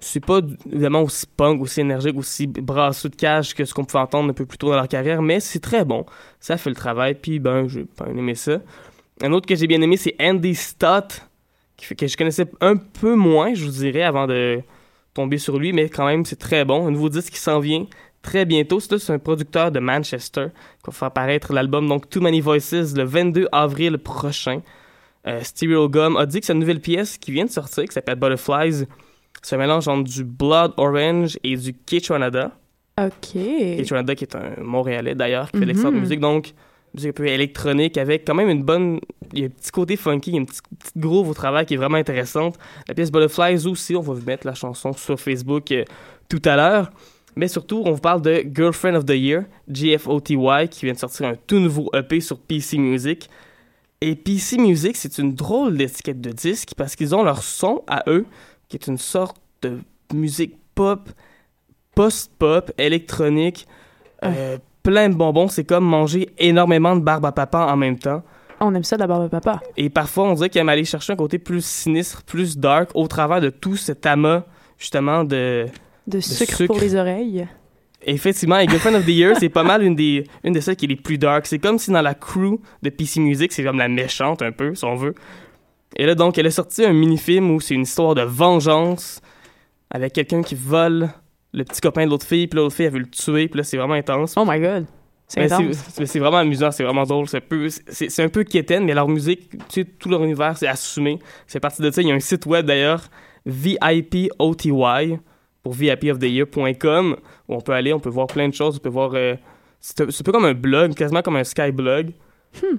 C'est 0.00 0.24
pas 0.24 0.40
évidemment 0.70 1.02
aussi 1.02 1.26
punk, 1.26 1.62
aussi 1.62 1.80
énergique, 1.80 2.16
aussi 2.18 2.46
brasseux 2.46 3.08
de 3.08 3.16
cage 3.16 3.54
que 3.54 3.64
ce 3.64 3.72
qu'on 3.72 3.84
pouvait 3.84 4.02
entendre 4.02 4.30
un 4.30 4.32
peu 4.34 4.44
plus 4.44 4.58
tôt 4.58 4.68
dans 4.68 4.76
leur 4.76 4.88
carrière, 4.88 5.22
mais 5.22 5.40
c'est 5.40 5.60
très 5.60 5.84
bon. 5.84 6.04
Ça 6.40 6.56
fait 6.56 6.68
le 6.68 6.76
travail, 6.76 7.14
puis 7.14 7.38
ben, 7.38 7.68
j'ai 7.68 7.84
pas 7.84 8.06
aimé 8.06 8.34
ça. 8.34 8.60
Un 9.22 9.32
autre 9.32 9.46
que 9.46 9.54
j'ai 9.54 9.66
bien 9.66 9.80
aimé, 9.80 9.96
c'est 9.96 10.16
Andy 10.20 10.54
Stott, 10.54 11.22
que 11.76 12.06
je 12.06 12.16
connaissais 12.16 12.46
un 12.60 12.76
peu 12.76 13.14
moins, 13.14 13.54
je 13.54 13.64
vous 13.64 13.70
dirais, 13.72 14.02
avant 14.02 14.26
de 14.26 14.60
tomber 15.12 15.38
sur 15.38 15.58
lui, 15.58 15.72
mais 15.72 15.88
quand 15.88 16.06
même, 16.06 16.24
c'est 16.24 16.38
très 16.38 16.64
bon. 16.64 16.86
Un 16.86 16.90
nouveau 16.90 17.08
disque 17.08 17.32
qui 17.32 17.38
s'en 17.38 17.60
vient 17.60 17.86
très 18.22 18.44
bientôt. 18.44 18.80
C'est 18.80 19.10
un 19.10 19.18
producteur 19.18 19.70
de 19.70 19.80
Manchester 19.80 20.46
qui 20.82 20.86
va 20.86 20.92
faire 20.92 21.08
apparaître 21.08 21.52
l'album 21.52 21.86
donc 21.88 22.08
Too 22.08 22.20
Many 22.20 22.40
Voices 22.40 22.94
le 22.96 23.04
22 23.04 23.48
avril 23.52 23.98
prochain. 23.98 24.60
Euh, 25.26 25.40
Stereo 25.42 25.88
Gum 25.88 26.16
a 26.16 26.26
dit 26.26 26.40
que 26.40 26.46
sa 26.46 26.54
nouvelle 26.54 26.80
pièce 26.80 27.16
qui 27.18 27.32
vient 27.32 27.44
de 27.44 27.50
sortir, 27.50 27.84
qui 27.84 27.92
s'appelle 27.92 28.16
Butterflies, 28.16 28.84
c'est 29.42 29.56
un 29.56 29.58
mélange 29.58 29.88
entre 29.88 30.04
du 30.10 30.24
Blood 30.24 30.72
Orange 30.76 31.38
et 31.44 31.56
du 31.56 31.72
Kitchenada. 31.74 32.50
Ok. 32.98 33.32
Kitchenada 33.32 34.14
qui 34.14 34.24
est 34.24 34.36
un 34.36 34.52
Montréalais 34.62 35.14
d'ailleurs, 35.14 35.50
qui 35.50 35.58
fait 35.58 35.60
de 35.60 35.64
Mhm. 35.64 35.68
l'excellente 35.68 35.94
musique, 35.94 36.20
donc 36.20 36.52
musique 36.94 37.10
un 37.10 37.12
peu 37.12 37.26
électronique 37.26 37.98
avec 37.98 38.26
quand 38.26 38.34
même 38.34 38.48
une 38.48 38.62
bonne... 38.62 39.00
Il 39.32 39.40
y 39.40 39.42
a 39.42 39.46
un 39.46 39.50
petit 39.50 39.70
côté 39.70 39.96
funky, 39.96 40.30
il 40.30 40.34
y 40.34 40.36
a 40.36 40.40
une 40.40 40.46
petite, 40.46 40.62
petite 40.78 40.98
groove 40.98 41.28
au 41.28 41.34
travail 41.34 41.66
qui 41.66 41.74
est 41.74 41.76
vraiment 41.76 41.96
intéressante. 41.96 42.56
La 42.88 42.94
pièce 42.94 43.10
Butterflies 43.10 43.66
aussi, 43.66 43.96
on 43.96 44.00
va 44.00 44.14
vous 44.14 44.24
mettre 44.24 44.46
la 44.46 44.54
chanson 44.54 44.92
sur 44.92 45.18
Facebook 45.18 45.72
euh, 45.72 45.84
tout 46.28 46.42
à 46.44 46.56
l'heure. 46.56 46.90
Mais 47.36 47.48
surtout, 47.48 47.82
on 47.84 47.92
vous 47.92 48.00
parle 48.00 48.22
de 48.22 48.44
Girlfriend 48.54 48.94
of 48.94 49.06
the 49.06 49.14
Year, 49.14 49.44
GFOTY, 49.68 50.68
qui 50.70 50.84
vient 50.86 50.94
de 50.94 50.98
sortir 50.98 51.26
un 51.26 51.34
tout 51.34 51.58
nouveau 51.58 51.90
EP 51.94 52.20
sur 52.20 52.38
PC 52.38 52.78
Music. 52.78 53.28
Et 54.00 54.14
PC 54.14 54.58
Music, 54.58 54.96
c'est 54.96 55.18
une 55.18 55.34
drôle 55.34 55.76
d'étiquette 55.76 56.20
de 56.20 56.30
disque 56.30 56.74
parce 56.76 56.94
qu'ils 56.94 57.14
ont 57.14 57.24
leur 57.24 57.42
son 57.42 57.82
à 57.88 58.04
eux, 58.06 58.26
qui 58.68 58.76
est 58.76 58.86
une 58.86 58.98
sorte 58.98 59.36
de 59.62 59.78
musique 60.12 60.56
pop, 60.74 61.10
post-pop, 61.94 62.70
électronique, 62.78 63.66
euh, 64.22 64.58
plein 64.84 65.08
de 65.08 65.14
bonbons. 65.14 65.48
C'est 65.48 65.64
comme 65.64 65.84
manger 65.84 66.30
énormément 66.38 66.94
de 66.94 67.00
barbe 67.00 67.26
à 67.26 67.32
papa 67.32 67.66
en 67.72 67.76
même 67.76 67.98
temps. 67.98 68.22
On 68.60 68.72
aime 68.74 68.84
ça 68.84 68.96
de 68.96 69.00
la 69.00 69.08
barbe 69.08 69.24
à 69.24 69.28
papa. 69.28 69.60
Et 69.76 69.90
parfois, 69.90 70.28
on 70.28 70.34
dirait 70.34 70.48
qu'ils 70.48 70.60
aiment 70.60 70.68
aller 70.68 70.84
chercher 70.84 71.12
un 71.12 71.16
côté 71.16 71.38
plus 71.38 71.64
sinistre, 71.64 72.22
plus 72.22 72.56
dark, 72.56 72.90
au 72.94 73.08
travers 73.08 73.40
de 73.40 73.50
tout 73.50 73.76
cet 73.76 74.06
amas, 74.06 74.44
justement, 74.78 75.24
de... 75.24 75.66
De 76.06 76.20
sucre, 76.20 76.54
sucre. 76.54 76.72
pour 76.72 76.80
les 76.80 76.94
oreilles. 76.94 77.48
Effectivement, 78.06 78.58
et 78.58 78.68
Girlfriend 78.68 78.94
of 78.94 79.06
the 79.06 79.08
Year, 79.08 79.36
c'est 79.40 79.48
pas 79.48 79.62
mal 79.62 79.82
une 79.82 79.96
des, 79.96 80.24
une 80.44 80.52
de 80.52 80.60
celles 80.60 80.76
qui 80.76 80.84
est 80.84 80.88
les 80.88 80.96
plus 80.96 81.16
dark. 81.16 81.46
C'est 81.46 81.58
comme 81.58 81.78
si 81.78 81.90
dans 81.90 82.02
la 82.02 82.14
crew 82.14 82.60
de 82.82 82.90
PC 82.90 83.20
Music, 83.20 83.52
c'est 83.52 83.64
comme 83.64 83.78
la 83.78 83.88
méchante 83.88 84.42
un 84.42 84.52
peu, 84.52 84.74
si 84.74 84.84
on 84.84 84.94
veut. 84.94 85.14
Et 85.96 86.04
là, 86.06 86.14
donc, 86.14 86.36
elle 86.36 86.46
a 86.46 86.50
sorti 86.50 86.84
un 86.84 86.92
mini-film 86.92 87.50
où 87.50 87.60
c'est 87.60 87.74
une 87.74 87.82
histoire 87.82 88.14
de 88.14 88.22
vengeance 88.22 89.20
avec 89.90 90.12
quelqu'un 90.12 90.42
qui 90.42 90.54
vole 90.54 91.08
le 91.54 91.64
petit 91.64 91.80
copain 91.80 92.04
de 92.04 92.10
l'autre 92.10 92.26
fille, 92.26 92.46
puis 92.46 92.58
l'autre 92.58 92.74
fille, 92.74 92.86
elle 92.86 92.92
veut 92.92 92.98
le 92.98 93.06
tuer, 93.10 93.48
puis 93.48 93.58
là, 93.58 93.64
c'est 93.64 93.76
vraiment 93.76 93.94
intense. 93.94 94.34
Oh 94.36 94.44
my 94.46 94.60
god. 94.60 94.86
C'est 95.26 95.48
c'est 95.48 96.00
mais 96.00 96.06
c'est 96.06 96.18
vraiment 96.18 96.36
amusant, 96.36 96.70
c'est 96.70 96.84
vraiment 96.84 97.04
drôle. 97.04 97.26
C'est 97.28 97.38
un 97.38 97.40
peu, 97.40 97.68
c'est, 97.68 98.22
un 98.22 98.28
peu 98.28 98.44
quétaine, 98.44 98.84
mais 98.84 98.92
leur 98.92 99.08
musique, 99.08 99.50
tu 99.68 99.80
sais, 99.80 99.84
tout 99.84 100.10
leur 100.10 100.22
univers, 100.22 100.56
c'est 100.58 100.66
assumé. 100.68 101.18
C'est 101.46 101.60
parti 101.60 101.80
de 101.80 101.90
ça. 101.90 102.02
Il 102.02 102.08
y 102.08 102.12
a 102.12 102.14
un 102.14 102.20
site 102.20 102.44
web 102.44 102.66
d'ailleurs, 102.66 103.04
VIPOTY, 103.46 104.70
pour 105.62 105.72
VIPoftheyear.com, 105.72 107.16
où 107.48 107.54
on 107.54 107.60
peut 107.60 107.72
aller, 107.72 107.92
on 107.92 108.00
peut 108.00 108.10
voir 108.10 108.26
plein 108.26 108.48
de 108.48 108.54
choses. 108.54 108.76
On 108.76 108.80
peut 108.80 108.88
voir. 108.90 109.12
euh, 109.14 109.34
c'est, 109.80 110.00
un- 110.02 110.06
peu 110.24 110.32
comme 110.32 110.44
un 110.44 110.54
blog, 110.54 110.94
quasiment 110.94 111.22
comme 111.22 111.36
un 111.36 111.44
Skyblog. 111.44 112.10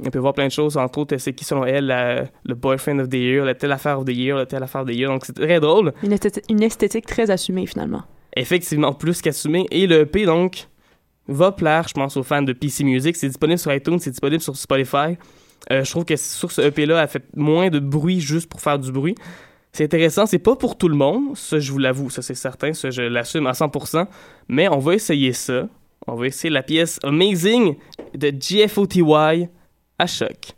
On 0.05 0.09
peut 0.09 0.19
voir 0.19 0.33
plein 0.33 0.47
de 0.47 0.51
choses, 0.51 0.77
entre 0.77 0.99
autres, 0.99 1.17
c'est 1.17 1.33
qui 1.33 1.43
selon 1.43 1.65
elle 1.65 1.87
la- 1.87 2.25
le 2.45 2.55
boyfriend 2.55 2.99
of 2.99 3.09
the 3.09 3.15
year, 3.15 3.43
la 3.43 3.55
telle 3.55 3.71
affaire 3.73 3.99
of 3.99 4.05
the 4.05 4.09
year, 4.15 4.37
la 4.37 4.45
telle 4.45 4.63
affaire 4.63 4.81
of 4.81 4.87
the 4.87 4.93
year. 4.95 5.09
Donc 5.11 5.25
c'est 5.25 5.33
très 5.33 5.59
drôle. 5.59 5.93
Une, 6.03 6.13
esthétique, 6.13 6.43
une 6.49 6.63
esthétique 6.63 7.05
très 7.05 7.29
assumée, 7.29 7.65
finalement. 7.65 8.03
Effectivement, 8.35 8.93
plus 8.93 9.21
qu'assumé. 9.21 9.65
Et 9.71 9.87
le 9.87 10.01
EP, 10.01 10.25
donc, 10.25 10.67
va 11.27 11.51
plaire, 11.51 11.87
je 11.87 11.93
pense, 11.93 12.17
aux 12.17 12.23
fans 12.23 12.41
de 12.41 12.53
PC 12.53 12.83
Music. 12.83 13.15
C'est 13.15 13.27
disponible 13.27 13.59
sur 13.59 13.73
iTunes, 13.73 13.99
c'est 13.99 14.11
disponible 14.11 14.41
sur 14.41 14.55
Spotify. 14.55 15.17
Euh, 15.71 15.83
je 15.83 15.89
trouve 15.89 16.05
que 16.05 16.15
sur 16.15 16.51
ce 16.51 16.61
EP-là, 16.61 17.01
elle 17.01 17.07
fait 17.07 17.23
moins 17.35 17.69
de 17.69 17.79
bruit 17.79 18.19
juste 18.19 18.49
pour 18.49 18.61
faire 18.61 18.77
du 18.77 18.91
bruit. 18.91 19.15
C'est 19.71 19.83
intéressant, 19.83 20.25
c'est 20.25 20.39
pas 20.39 20.55
pour 20.55 20.77
tout 20.77 20.87
le 20.87 20.95
monde, 20.95 21.35
ça 21.35 21.59
je 21.59 21.69
vous 21.69 21.79
l'avoue, 21.79 22.09
ça 22.09 22.21
c'est 22.21 22.35
certain, 22.35 22.71
ça 22.71 22.91
je 22.91 23.01
l'assume 23.01 23.45
à 23.45 23.51
100%, 23.51 24.07
mais 24.47 24.69
on 24.69 24.77
va 24.77 24.93
essayer 24.93 25.33
ça. 25.33 25.67
On 26.07 26.15
va 26.15 26.27
essayer 26.27 26.49
la 26.49 26.63
pièce 26.63 26.97
Amazing 27.03 27.75
de 28.13 28.29
GFOTY 28.29 29.03
à 29.99 30.07
choc. 30.07 30.54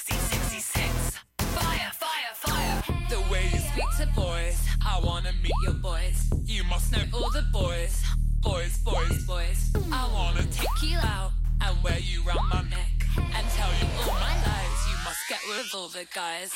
6066. 0.00 1.18
Fire, 1.38 1.90
fire, 1.92 2.34
fire. 2.34 2.82
The 3.08 3.20
way 3.32 3.44
you 3.52 3.58
speak 3.58 3.90
to 3.98 4.06
boys. 4.14 4.58
I 4.84 5.00
wanna 5.02 5.32
meet 5.42 5.52
your 5.64 5.74
boys. 5.74 6.28
You 6.44 6.64
must 6.64 6.92
know 6.92 7.02
all 7.14 7.30
the 7.30 7.44
boys. 7.52 8.02
Boys, 8.40 8.78
boys, 8.78 9.24
boys. 9.26 9.72
I 9.92 10.08
wanna 10.12 10.44
take 10.50 10.82
you 10.82 10.98
out 10.98 11.32
and 11.60 11.82
wear 11.82 11.98
you 11.98 12.22
round 12.22 12.48
my 12.52 12.62
neck. 12.62 13.06
And 13.16 13.46
tell 13.56 13.72
you 13.80 13.86
all 14.00 14.14
my 14.14 14.34
lies. 14.46 14.80
You 14.90 14.96
must 15.04 15.22
get 15.28 15.40
with 15.48 15.74
all 15.74 15.88
the 15.88 16.06
guys. 16.14 16.52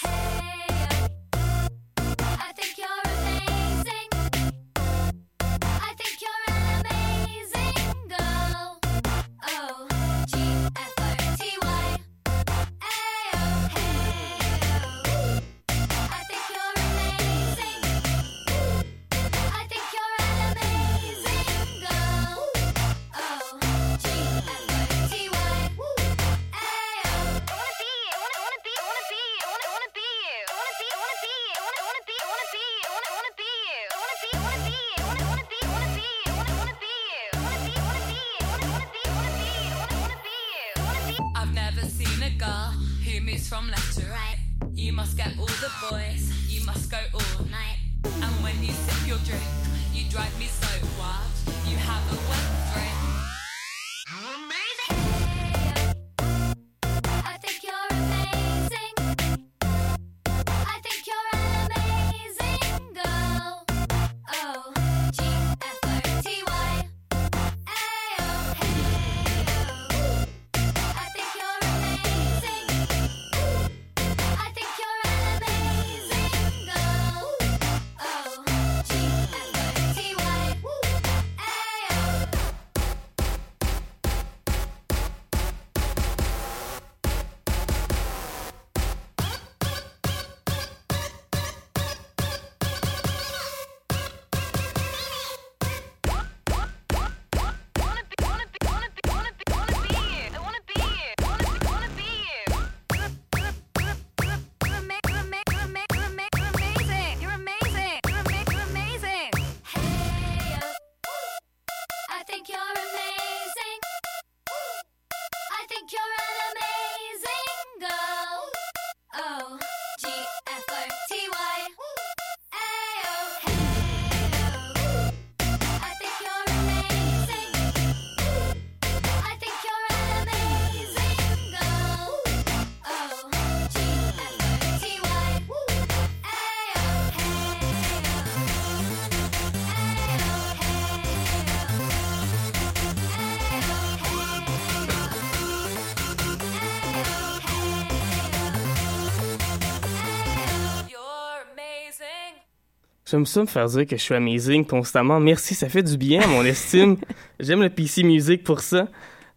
J'aime 153.10 153.26
ça 153.26 153.40
me 153.40 153.46
faire 153.46 153.66
dire 153.66 153.86
que 153.86 153.96
je 153.96 154.02
suis 154.02 154.14
amazing 154.14 154.64
constamment. 154.64 155.18
Merci, 155.18 155.54
ça 155.54 155.68
fait 155.68 155.82
du 155.82 155.96
bien 155.96 156.20
à 156.22 156.26
mon 156.28 156.44
estime. 156.44 156.96
J'aime 157.40 157.60
le 157.62 157.70
PC 157.70 158.04
Music 158.04 158.44
pour 158.44 158.60
ça. 158.60 158.86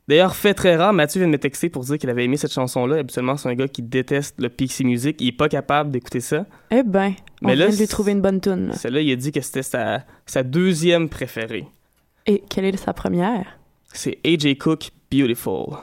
D'ailleurs, 0.08 0.36
fait 0.36 0.54
très 0.54 0.76
rare, 0.76 0.92
Mathieu 0.94 1.20
vient 1.22 1.28
de 1.28 1.32
me 1.32 1.40
texter 1.40 1.70
pour 1.70 1.84
dire 1.84 1.98
qu'il 1.98 2.10
avait 2.10 2.26
aimé 2.26 2.36
cette 2.38 2.52
chanson-là. 2.52 2.98
Habituellement, 2.98 3.38
c'est 3.38 3.48
un 3.50 3.56
gars 3.56 3.68
qui 3.70 3.82
déteste 3.82 4.36
le 4.40 4.50
PC 4.50 4.84
Music. 4.84 5.16
Il 5.22 5.30
est 5.30 5.32
pas 5.32 5.48
capable 5.50 5.92
d'écouter 5.92 6.20
ça. 6.20 6.46
Eh 6.70 6.84
ben, 6.84 7.14
on 7.42 7.48
Mais 7.48 7.56
là, 7.56 7.68
vient 7.68 7.76
de 7.76 7.80
lui 7.80 7.88
trouver 7.88 8.12
une 8.12 8.22
bonne 8.22 8.42
tune. 8.42 8.68
là. 8.68 8.74
Celle-là, 8.76 9.00
il 9.02 9.12
a 9.12 9.16
dit 9.16 9.32
que 9.32 9.42
c'était 9.42 9.64
sa, 9.64 10.04
sa 10.26 10.44
deuxième 10.44 11.08
préférée. 11.10 11.66
Et 12.28 12.44
quelle 12.50 12.66
est 12.66 12.78
sa 12.78 12.94
première? 12.94 13.58
C'est 13.94 14.20
AJ 14.26 14.58
Cook, 14.58 14.90
Beautiful. 15.12 15.78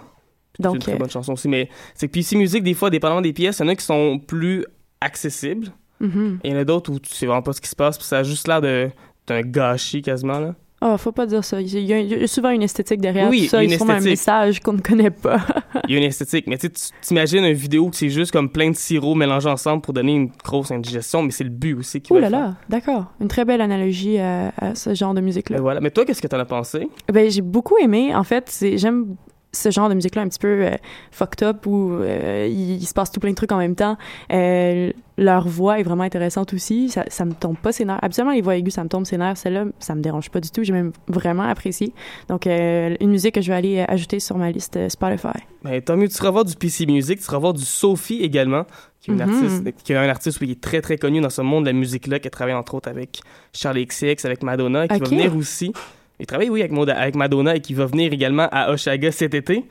C'est 0.57 0.65
une 0.67 0.73
Donc, 0.73 0.79
très 0.81 0.93
euh, 0.95 0.97
bonne 0.99 1.11
chanson 1.11 1.33
aussi. 1.33 1.49
Mais 1.49 1.71
c'est 1.95 2.07
que 2.09 2.13
PC 2.13 2.37
Music, 2.37 2.63
des 2.63 2.75
fois, 2.75 2.91
dépendamment 2.91 3.23
des 3.23 3.33
pièces, 3.33 3.59
il 3.59 3.63
y 3.63 3.65
en 3.65 3.69
a 3.69 3.75
qui 3.75 3.85
sont 3.85 4.19
plus 4.19 4.65
accessibles. 5.01 5.69
Mhm. 6.01 6.39
Et 6.45 6.49
il 6.49 6.53
y 6.55 6.57
en 6.57 6.61
a 6.61 6.65
d'autres 6.65 6.93
où 6.93 6.99
tu 6.99 7.13
sais 7.15 7.27
vraiment 7.27 7.43
pas 7.43 7.53
ce 7.53 7.61
qui 7.61 7.69
se 7.69 7.77
passe. 7.77 7.97
Puis 7.99 8.07
ça 8.07 8.19
a 8.19 8.23
juste 8.23 8.49
l'air 8.49 8.61
de- 8.61 8.91
d'un 9.27 9.43
gâchis 9.43 10.03
quasiment. 10.03 10.39
Là. 10.41 10.55
Oh, 10.83 10.97
faut 10.97 11.13
pas 11.13 11.27
dire 11.27 11.45
ça. 11.45 11.61
Il 11.61 11.69
y, 11.69 11.93
a, 11.93 11.99
il 12.01 12.09
y 12.09 12.15
a 12.25 12.27
souvent 12.27 12.49
une 12.49 12.63
esthétique 12.63 13.03
derrière 13.03 13.29
Oui, 13.29 13.43
tout 13.43 13.49
ça. 13.51 13.63
une 13.63 13.71
Ils 13.71 13.77
font 13.77 13.85
un 13.91 13.97
esthétique. 13.97 14.13
message 14.13 14.61
qu'on 14.61 14.73
ne 14.73 14.81
connaît 14.81 15.11
pas. 15.11 15.39
Il 15.89 15.93
y 15.93 15.95
a 15.97 15.99
une 15.99 16.07
esthétique. 16.07 16.47
Mais 16.47 16.57
tu 16.57 16.71
t'imagines 17.03 17.45
une 17.45 17.53
vidéo 17.53 17.91
que 17.91 17.97
c'est 17.97 18.09
juste 18.09 18.33
comme 18.33 18.49
plein 18.49 18.71
de 18.71 18.77
sirop 18.77 19.15
mélangés 19.15 19.51
ensemble 19.51 19.83
pour 19.83 19.93
donner 19.93 20.15
une 20.15 20.31
grosse 20.43 20.71
indigestion. 20.71 21.23
Mais 21.23 21.33
c'est 21.33 21.45
le 21.45 21.51
but 21.51 21.75
aussi 21.75 22.01
qui 22.01 22.13
Ouh 22.13 22.17
va 22.17 22.23
là 22.23 22.31
là, 22.31 22.55
d'accord. 22.71 23.13
Une 23.21 23.29
très 23.29 23.45
belle 23.45 23.61
analogie 23.61 24.19
à, 24.19 24.55
à 24.57 24.75
ce 24.75 24.95
genre 24.95 25.13
de 25.13 25.21
musique-là. 25.21 25.57
Mais 25.57 25.63
voilà. 25.63 25.81
Mais 25.83 25.91
toi, 25.91 26.07
qu'est-ce 26.07 26.23
que 26.23 26.29
t'en 26.29 26.39
as 26.39 26.47
pensé? 26.47 26.89
Ben, 27.13 27.31
j'ai 27.31 27.43
beaucoup 27.43 27.77
aimé. 27.77 28.15
En 28.15 28.25
fait, 28.25 28.45
c'est 28.49 28.79
j'aime 28.79 29.17
ce 29.53 29.71
genre 29.71 29.89
de 29.91 29.95
musique-là 29.95 30.23
un 30.23 30.29
petit 30.29 30.39
peu 30.39 30.65
euh, 30.65 30.71
fucked 31.11 31.43
up 31.47 31.67
où 31.67 31.91
euh, 31.93 32.47
il, 32.49 32.77
il 32.77 32.87
se 32.87 32.95
passe 32.95 33.11
tout 33.11 33.19
plein 33.21 33.31
de 33.31 33.35
trucs 33.35 33.53
en 33.53 33.59
même 33.59 33.75
temps. 33.75 33.99
Euh, 34.33 34.93
leur 35.21 35.47
voix 35.47 35.79
est 35.79 35.83
vraiment 35.85 36.03
intéressante 36.03 36.53
aussi. 36.55 36.89
Ça, 36.89 37.05
ça 37.09 37.25
me 37.25 37.33
tombe 37.35 37.57
pas 37.57 37.71
ses 37.73 37.85
nerfs. 37.85 37.99
Habituellement, 38.03 38.33
les 38.33 38.41
voix 38.41 38.57
aiguës, 38.57 38.73
ça 38.75 38.83
me 38.83 38.89
tombe 38.89 39.05
ses 39.07 39.19
nerfs. 39.19 39.37
Celle-là, 39.37 39.67
ça 39.79 39.95
me 39.95 40.01
dérange 40.01 40.31
pas 40.31 40.41
du 40.41 40.51
tout. 40.51 40.65
J'ai 40.65 40.73
même 40.73 40.93
vraiment 41.09 41.43
apprécié. 41.45 41.93
Donc, 42.29 42.47
euh, 42.47 42.97
une 43.01 43.11
musique 43.11 43.35
que 43.35 43.41
je 43.41 43.49
vais 43.53 43.57
aller 43.57 43.79
euh, 43.79 43.85
ajouter 43.87 44.19
sur 44.19 44.37
ma 44.39 44.51
liste 44.51 44.77
euh, 44.79 44.89
Spotify. 44.89 45.29
Ben, 45.63 45.81
tant 45.83 45.97
mieux, 45.97 46.09
tu 46.09 46.15
seras 46.15 46.31
voir 46.31 46.45
du 46.45 46.57
PC 46.57 46.87
Music, 46.87 47.19
tu 47.19 47.25
seras 47.25 47.39
voir 47.39 47.53
du 47.53 47.65
Sophie 47.65 48.23
également, 48.23 48.65
qui 49.01 49.11
est, 49.11 49.15
une 49.15 49.23
Mhm. 49.23 49.31
artiste, 49.35 49.83
qui 49.85 49.93
est 49.93 49.97
un 49.97 50.09
artiste 50.09 50.41
oui, 50.41 50.47
qui 50.49 50.53
est 50.55 50.61
très 50.61 50.81
très 50.81 50.97
connu 50.97 51.21
dans 51.21 51.31
ce 51.31 51.43
monde 51.43 51.65
de 51.65 51.69
la 51.69 51.75
musique-là, 51.75 52.19
qui 52.19 52.27
a 52.27 52.31
travaillé 52.31 52.57
entre 52.57 52.75
autres 52.75 52.89
avec 52.89 53.21
Charlie 53.53 53.85
XX, 53.87 54.25
avec 54.25 54.43
Madonna, 54.43 54.89
qui 54.89 54.99
va 54.99 55.07
venir 55.07 55.37
aussi. 55.37 55.73
Il 56.19 56.27
travaille, 56.27 56.49
oui, 56.51 56.61
avec, 56.61 56.73
Moda- 56.73 56.97
avec 56.99 57.15
Madonna 57.15 57.57
et 57.57 57.61
qui 57.61 57.75
va 57.75 57.85
venir 57.87 58.13
également 58.13 58.49
à 58.53 58.71
Oshaga 58.73 59.13
cet 59.13 59.35
été. 59.35 59.65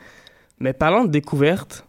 Mais 0.59 0.73
parlant 0.73 1.05
de 1.05 1.09
découverte, 1.11 1.85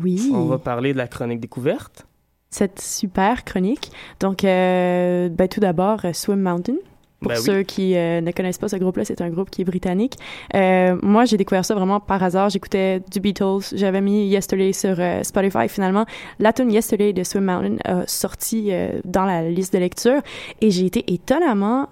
Oui. 0.00 0.30
on 0.34 0.44
va 0.44 0.58
parler 0.58 0.92
de 0.92 0.98
la 0.98 1.06
chronique 1.08 1.40
découverte. 1.40 2.06
Cette 2.54 2.80
super 2.80 3.42
chronique. 3.42 3.90
Donc, 4.20 4.44
euh, 4.44 5.28
ben, 5.28 5.48
tout 5.48 5.58
d'abord, 5.58 6.04
euh, 6.04 6.12
Swim 6.12 6.38
Mountain. 6.38 6.76
Pour 7.18 7.30
Ben 7.30 7.38
oui. 7.38 7.44
ceux 7.44 7.62
qui 7.64 7.96
euh, 7.96 8.20
ne 8.20 8.30
connaissent 8.30 8.58
pas 8.58 8.68
ce 8.68 8.76
groupe-là, 8.76 9.04
c'est 9.04 9.20
un 9.22 9.28
groupe 9.28 9.50
qui 9.50 9.62
est 9.62 9.64
britannique. 9.64 10.14
Euh, 10.54 10.96
moi, 11.02 11.24
j'ai 11.24 11.36
découvert 11.36 11.64
ça 11.64 11.74
vraiment 11.74 11.98
par 11.98 12.22
hasard. 12.22 12.50
J'écoutais 12.50 13.00
du 13.10 13.18
Beatles. 13.18 13.74
J'avais 13.74 14.00
mis 14.00 14.28
Yesterday 14.28 14.72
sur 14.72 14.96
Spotify. 15.24 15.68
Finalement, 15.68 16.06
la 16.38 16.52
tune 16.52 16.70
Yesterday 16.70 17.12
de 17.12 17.24
Swim 17.24 17.42
Mountain 17.42 17.76
a 17.84 18.06
sorti 18.06 18.70
dans 19.04 19.24
la 19.24 19.48
liste 19.48 19.72
de 19.72 19.78
lecture 19.78 20.22
et 20.60 20.70
j'ai 20.70 20.86
été 20.86 21.12
étonnamment 21.12 21.88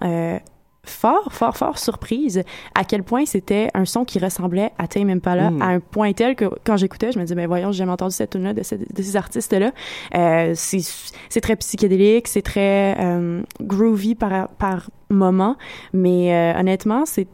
fort, 0.85 1.31
fort, 1.31 1.55
fort 1.55 1.77
surprise 1.77 2.43
à 2.75 2.83
quel 2.83 3.03
point 3.03 3.25
c'était 3.25 3.69
un 3.73 3.85
son 3.85 4.03
qui 4.05 4.19
ressemblait 4.19 4.71
à 4.77 4.87
Tame 4.87 5.09
Impala 5.09 5.49
Mm. 5.51 5.61
à 5.61 5.65
un 5.67 5.79
point 5.79 6.11
tel 6.13 6.35
que 6.35 6.45
quand 6.65 6.77
j'écoutais, 6.77 7.11
je 7.11 7.19
me 7.19 7.23
disais, 7.23 7.35
ben 7.35 7.47
voyons, 7.47 7.71
j'ai 7.71 7.79
jamais 7.79 7.91
entendu 7.93 8.13
cette 8.13 8.31
tune-là 8.31 8.53
de, 8.53 8.63
ce- 8.63 8.75
de 8.75 9.01
ces 9.01 9.15
artistes-là. 9.15 9.71
Euh, 10.15 10.53
c'est 10.55 11.41
très 11.41 11.55
psychédélique, 11.55 12.27
c'est 12.27 12.41
très 12.41 12.97
euh, 12.99 13.43
groovy 13.61 14.15
par, 14.15 14.49
par 14.49 14.89
moment, 15.09 15.55
mais 15.93 16.33
euh, 16.33 16.59
honnêtement, 16.59 17.03
c'est 17.05 17.27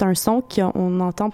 un 0.00 0.14
son 0.14 0.40
qu'on 0.42 1.00
entend 1.00 1.30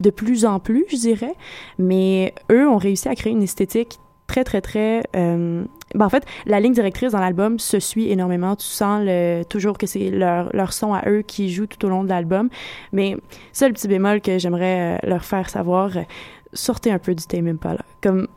de 0.00 0.10
plus 0.10 0.44
en 0.46 0.60
plus, 0.60 0.84
je 0.90 0.96
dirais, 0.96 1.34
mais 1.78 2.32
eux 2.52 2.68
ont 2.68 2.76
réussi 2.78 3.08
à 3.08 3.14
créer 3.16 3.32
une 3.32 3.42
esthétique 3.42 3.98
très, 4.28 4.44
très, 4.44 4.60
très... 4.60 5.02
euh, 5.16 5.64
ben, 5.94 6.06
en 6.06 6.10
fait, 6.10 6.24
la 6.46 6.60
ligne 6.60 6.74
directrice 6.74 7.12
dans 7.12 7.20
l'album 7.20 7.58
se 7.58 7.80
suit 7.80 8.12
énormément. 8.12 8.54
Tu 8.54 8.66
sens 8.66 9.08
toujours 9.48 9.78
que 9.78 9.86
c'est 9.86 10.10
leur, 10.10 10.54
leur 10.54 10.72
son 10.72 10.92
à 10.94 11.08
eux 11.08 11.22
qui 11.22 11.50
joue 11.50 11.66
tout 11.66 11.84
au 11.86 11.88
long 11.88 12.04
de 12.04 12.10
l'album. 12.10 12.50
Mais 12.92 13.16
le 13.60 13.72
petit 13.72 13.88
bémol 13.88 14.20
que 14.20 14.38
j'aimerais 14.38 14.98
euh, 15.02 15.08
leur 15.08 15.24
faire 15.24 15.48
savoir, 15.50 15.96
euh, 15.96 16.02
sortez 16.52 16.92
un 16.92 16.98
peu 16.98 17.14
du 17.14 17.24
Tame 17.24 17.48
Impala. 17.48 17.80
Comme 18.02 18.28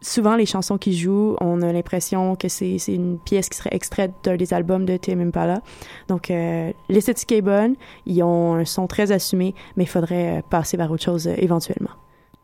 souvent, 0.00 0.34
les 0.34 0.46
chansons 0.46 0.78
qu'ils 0.78 0.96
jouent, 0.96 1.36
on 1.40 1.60
a 1.60 1.72
l'impression 1.72 2.36
que 2.36 2.48
c'est 2.48 2.78
une 2.88 3.18
pièce 3.18 3.48
qui 3.50 3.58
serait 3.58 3.74
extraite 3.74 4.12
d'un 4.24 4.36
des 4.36 4.54
albums 4.54 4.86
de 4.86 4.96
Tame 4.96 5.20
Impala. 5.20 5.60
Donc, 6.08 6.30
euh, 6.30 6.72
l'esthétique 6.88 7.32
est 7.32 7.42
bonne, 7.42 7.76
ils 8.06 8.22
ont 8.22 8.54
un 8.54 8.64
son 8.64 8.86
très 8.86 9.12
assumé, 9.12 9.54
mais 9.76 9.84
il 9.84 9.88
faudrait 9.88 10.42
passer 10.48 10.78
vers 10.78 10.90
autre 10.90 11.04
chose 11.04 11.26
éventuellement. 11.26 11.90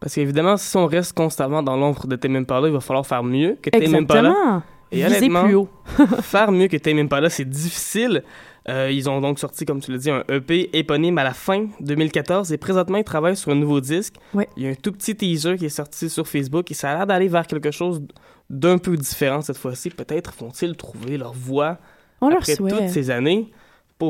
Parce 0.02 0.16
qu'évidemment, 0.16 0.56
si 0.56 0.76
on 0.76 0.86
reste 0.86 1.12
constamment 1.12 1.62
dans 1.62 1.76
l'ombre 1.76 2.08
de 2.08 2.16
Tame 2.16 2.34
Impala, 2.34 2.66
il 2.66 2.72
va 2.72 2.80
falloir 2.80 3.06
faire 3.06 3.22
mieux 3.22 3.56
que 3.62 3.70
Tame 3.70 3.94
Impala. 3.94 4.30
Exactement! 4.30 4.62
Et 4.90 4.96
Visez 4.96 5.06
honnêtement, 5.06 5.44
plus 5.44 5.54
haut. 5.54 5.68
faire 6.22 6.50
mieux 6.50 6.66
que 6.66 6.76
Tame 6.76 6.98
Impala, 6.98 7.30
c'est 7.30 7.44
difficile. 7.44 8.24
Euh, 8.68 8.90
ils 8.90 9.08
ont 9.08 9.20
donc 9.20 9.38
sorti, 9.38 9.64
comme 9.64 9.80
tu 9.80 9.92
l'as 9.92 9.98
dit, 9.98 10.10
un 10.10 10.24
EP 10.28 10.76
éponyme 10.76 11.18
à 11.18 11.24
la 11.24 11.32
fin 11.32 11.68
2014 11.78 12.52
et 12.52 12.58
présentement, 12.58 12.98
ils 12.98 13.04
travaillent 13.04 13.36
sur 13.36 13.52
un 13.52 13.54
nouveau 13.54 13.80
disque. 13.80 14.16
Ouais. 14.34 14.48
Il 14.56 14.64
y 14.64 14.66
a 14.66 14.70
un 14.70 14.74
tout 14.74 14.90
petit 14.90 15.14
teaser 15.14 15.56
qui 15.56 15.66
est 15.66 15.68
sorti 15.68 16.10
sur 16.10 16.26
Facebook 16.26 16.68
et 16.72 16.74
ça 16.74 16.90
a 16.90 16.96
l'air 16.96 17.06
d'aller 17.06 17.28
vers 17.28 17.46
quelque 17.46 17.70
chose 17.70 18.02
d'un 18.50 18.78
peu 18.78 18.96
différent 18.96 19.40
cette 19.40 19.56
fois-ci. 19.56 19.90
Peut-être 19.90 20.34
vont-ils 20.36 20.76
trouver 20.76 21.16
leur 21.16 21.32
voix 21.32 21.78
On 22.20 22.28
leur 22.28 22.38
après 22.38 22.56
toutes 22.56 22.88
ces 22.88 23.10
années. 23.12 23.52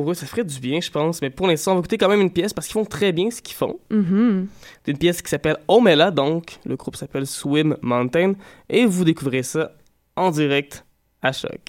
Pour 0.01 0.11
eux, 0.11 0.15
ça 0.15 0.25
ferait 0.25 0.45
du 0.45 0.59
bien, 0.59 0.81
je 0.81 0.91
pense. 0.91 1.21
Mais 1.21 1.29
pour 1.29 1.47
l'instant, 1.47 1.73
on 1.73 1.75
va 1.75 1.81
écouter 1.81 1.99
quand 1.99 2.09
même 2.09 2.23
une 2.23 2.31
pièce 2.33 2.55
parce 2.55 2.67
qu'ils 2.67 2.73
font 2.73 2.87
très 2.87 3.13
bien 3.13 3.31
ce 3.31 3.43
qu'ils 3.43 3.55
font. 3.55 3.79
Mhm. 3.91 4.49
C'est 4.83 4.93
une 4.93 4.97
pièce 4.97 5.21
qui 5.21 5.29
s'appelle 5.29 5.59
Omela, 5.69 6.11
donc 6.11 6.59
le 6.65 6.77
groupe 6.77 6.97
s'appelle 6.97 7.27
Swim 7.27 7.77
Mountain. 7.83 8.33
Et 8.71 8.87
vous 8.87 9.05
découvrez 9.05 9.43
ça 9.43 9.73
en 10.17 10.31
direct 10.31 10.87
à 11.21 11.33
Choc. 11.33 11.61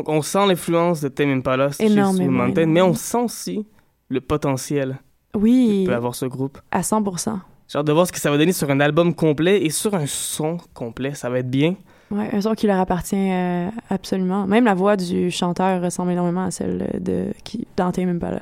Donc, 0.00 0.08
on 0.08 0.22
sent 0.22 0.46
l'influence 0.46 1.02
de 1.02 1.08
Tame 1.08 1.28
Impala 1.28 1.72
chez 1.72 1.86
Swim 1.86 2.30
Mountain, 2.30 2.64
mais 2.64 2.80
on 2.80 2.94
sent 2.94 3.18
aussi 3.18 3.66
le 4.08 4.22
potentiel 4.22 4.98
Oui, 5.36 5.82
que 5.84 5.90
peut 5.90 5.94
avoir 5.94 6.14
ce 6.14 6.24
groupe. 6.24 6.58
à 6.70 6.80
100%. 6.80 7.38
J'ai 7.68 7.78
hâte 7.78 7.86
de 7.86 7.92
voir 7.92 8.06
ce 8.06 8.12
que 8.12 8.18
ça 8.18 8.30
va 8.30 8.38
donner 8.38 8.52
sur 8.54 8.70
un 8.70 8.80
album 8.80 9.14
complet 9.14 9.62
et 9.62 9.68
sur 9.68 9.94
un 9.94 10.06
son 10.06 10.56
complet. 10.72 11.12
Ça 11.12 11.28
va 11.28 11.40
être 11.40 11.50
bien. 11.50 11.74
Ouais, 12.10 12.30
un 12.32 12.40
son 12.40 12.54
qui 12.54 12.66
leur 12.66 12.80
appartient 12.80 13.14
euh, 13.14 13.68
absolument. 13.90 14.46
Même 14.46 14.64
la 14.64 14.72
voix 14.72 14.96
du 14.96 15.30
chanteur 15.30 15.82
ressemble 15.82 16.12
énormément 16.12 16.44
à 16.46 16.50
celle 16.50 16.98
de 16.98 17.26
qui 17.44 17.68
dans 17.76 17.92
Tame 17.92 18.08
Impala. 18.08 18.40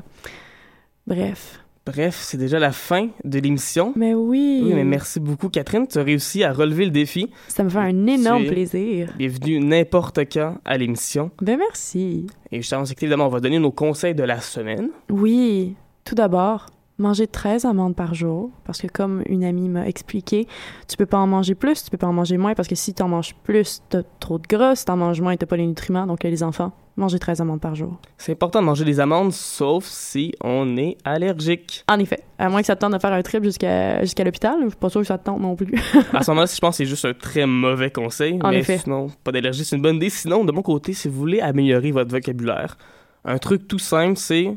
Bref. 1.09 1.59
Bref, 1.89 2.19
c'est 2.21 2.37
déjà 2.37 2.59
la 2.59 2.71
fin 2.71 3.09
de 3.25 3.39
l'émission. 3.39 3.95
Mais 3.97 4.13
oui. 4.13 4.61
Oui, 4.63 4.75
mais 4.75 4.85
merci 4.85 5.21
beaucoup, 5.21 5.49
Catherine. 5.49 5.87
Tu 5.87 5.97
as 5.97 6.03
réussi 6.03 6.45
à 6.45 6.53
relever 6.53 6.85
le 6.85 6.91
défi. 6.91 7.31
Ça 7.49 7.65
me 7.65 7.71
fait 7.71 7.79
un 7.79 8.07
énorme 8.07 8.45
Tu 8.45 8.51
plaisir. 8.51 9.15
Bienvenue 9.17 9.59
n'importe 9.59 10.21
quand 10.31 10.59
à 10.67 10.77
l'émission. 10.77 11.31
Ben 11.41 11.57
merci. 11.57 12.27
Et 12.53 12.61
je 12.61 12.69
t'annonce 12.69 12.93
évidemment, 12.93 13.25
on 13.25 13.31
va 13.31 13.41
donner 13.41 13.59
nos 13.59 13.73
conseils 13.73 14.15
de 14.15 14.23
la 14.23 14.43
semaine. 14.43 14.91
Oui, 15.09 15.77
tout 16.05 16.15
d'abord, 16.15 16.67
manger 16.99 17.27
13 17.27 17.65
amandes 17.65 17.95
par 17.95 18.15
jour, 18.15 18.51
parce 18.65 18.81
que 18.81 18.89
comme 18.89 19.23
une 19.27 19.45
amie 19.45 19.69
m'a 19.69 19.87
expliqué, 19.87 20.47
tu 20.89 20.97
peux 20.97 21.07
pas 21.07 21.19
en 21.19 21.27
manger 21.27 21.55
plus, 21.55 21.85
tu 21.85 21.91
peux 21.91 21.97
pas 21.97 22.09
en 22.09 22.13
manger 22.13 22.37
moins, 22.37 22.55
parce 22.55 22.69
que 22.69 22.75
si 22.75 22.93
tu 22.93 23.03
en 23.03 23.09
manges 23.09 23.35
plus, 23.45 23.83
t'as 23.89 24.03
trop 24.21 24.39
de 24.39 24.47
gras, 24.47 24.75
si 24.75 24.85
t'en 24.85 24.97
manges 24.97 25.21
moins, 25.21 25.37
t'as 25.37 25.47
pas 25.47 25.57
les 25.57 25.67
nutriments, 25.67 26.07
donc 26.07 26.25
euh, 26.25 26.31
les 26.31 26.43
enfants, 26.43 26.73
mangez 26.97 27.19
13 27.21 27.41
amandes 27.41 27.61
par 27.61 27.77
jour. 27.77 27.97
C'est 28.19 28.33
important 28.33 28.61
de 28.61 28.65
manger 28.67 28.85
des 28.85 28.99
amandes, 28.99 29.33
sauf 29.33 29.85
si 29.85 30.35
on 30.43 30.77
est 30.77 30.97
allergique. 31.05 31.85
En 31.89 31.99
effet, 32.01 32.21
à 32.39 32.49
moins 32.49 32.61
que 32.61 32.67
ça 32.67 32.75
te 32.75 32.81
tente 32.81 32.93
de 32.93 32.99
faire 32.99 33.13
un 33.13 33.23
trip 33.23 33.45
jusqu'à 33.45 34.01
jusqu'à 34.01 34.25
l'hôpital, 34.25 34.57
je 34.65 34.69
suis 34.69 34.77
pas 34.77 34.91
sûre 34.91 35.03
que 35.03 35.07
ça 35.07 35.19
te 35.19 35.25
tente 35.25 35.41
non 35.41 35.55
plus. 35.55 35.73
À 36.13 36.23
ce 36.25 36.31
moment-là, 36.33 36.49
je 36.53 36.59
pense 36.59 36.71
que 36.71 36.77
c'est 36.79 36.87
juste 36.87 37.05
un 37.05 37.15
très 37.15 37.47
mauvais 37.47 37.91
conseil. 37.91 38.39
En 38.43 38.51
mais 38.51 38.59
effet. 38.59 38.79
sinon, 38.79 39.07
pas 39.23 39.31
d'allergie, 39.31 39.65
c'est 39.65 39.77
une 39.77 39.83
bonne 39.83 39.97
idée. 39.97 40.11
Sinon, 40.11 40.45
de 40.45 40.51
mon 40.51 40.63
côté, 40.63 40.93
si 40.93 41.07
vous 41.09 41.17
voulez 41.17 41.41
améliorer 41.41 41.93
votre 41.93 42.11
vocabulaire, 42.11 42.77
un 43.25 43.39
truc 43.39 43.69
tout 43.69 43.79
simple, 43.79 44.17
c'est 44.17 44.57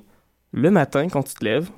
le 0.51 0.71
matin, 0.71 1.07
quand 1.07 1.23
tu 1.23 1.35
te 1.35 1.45
lèves, 1.45 1.69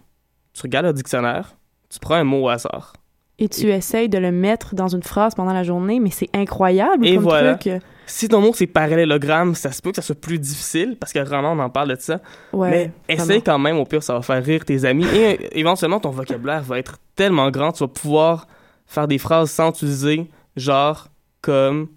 tu 0.53 0.61
regardes 0.61 0.85
le 0.85 0.93
dictionnaire, 0.93 1.55
tu 1.89 1.99
prends 1.99 2.15
un 2.15 2.23
mot 2.23 2.43
au 2.43 2.49
hasard. 2.49 2.93
Et 3.39 3.49
tu 3.49 3.71
essayes 3.71 4.09
de 4.09 4.19
le 4.19 4.31
mettre 4.31 4.75
dans 4.75 4.87
une 4.87 5.01
phrase 5.01 5.33
pendant 5.33 5.53
la 5.53 5.63
journée, 5.63 5.99
mais 5.99 6.11
c'est 6.11 6.29
incroyable 6.33 7.05
Et 7.05 7.15
comme 7.15 7.23
voilà. 7.23 7.55
truc. 7.55 7.81
Si 8.05 8.27
ton 8.27 8.41
mot 8.41 8.51
c'est 8.53 8.67
parallélogramme, 8.67 9.55
ça 9.55 9.71
se 9.71 9.81
peut 9.81 9.89
que 9.89 9.95
ça 9.95 10.01
soit 10.01 10.19
plus 10.19 10.37
difficile 10.37 10.97
parce 10.99 11.11
que 11.13 11.19
vraiment 11.19 11.53
on 11.53 11.59
en 11.59 11.69
parle 11.69 11.89
de 11.89 11.95
ça. 11.99 12.19
Ouais, 12.51 12.69
mais 12.69 12.91
essaye 13.15 13.41
quand 13.41 13.57
même, 13.57 13.77
au 13.77 13.85
pire 13.85 14.03
ça 14.03 14.13
va 14.13 14.21
faire 14.21 14.43
rire 14.43 14.65
tes 14.65 14.85
amis 14.85 15.05
et 15.05 15.33
euh, 15.33 15.47
éventuellement 15.53 15.99
ton 15.99 16.09
vocabulaire 16.09 16.61
va 16.61 16.77
être 16.79 16.97
tellement 17.15 17.49
grand, 17.49 17.71
tu 17.71 17.83
vas 17.83 17.87
pouvoir 17.87 18.47
faire 18.85 19.07
des 19.07 19.17
phrases 19.17 19.49
sans 19.49 19.69
utiliser 19.69 20.29
genre 20.55 21.07
comme 21.41 21.87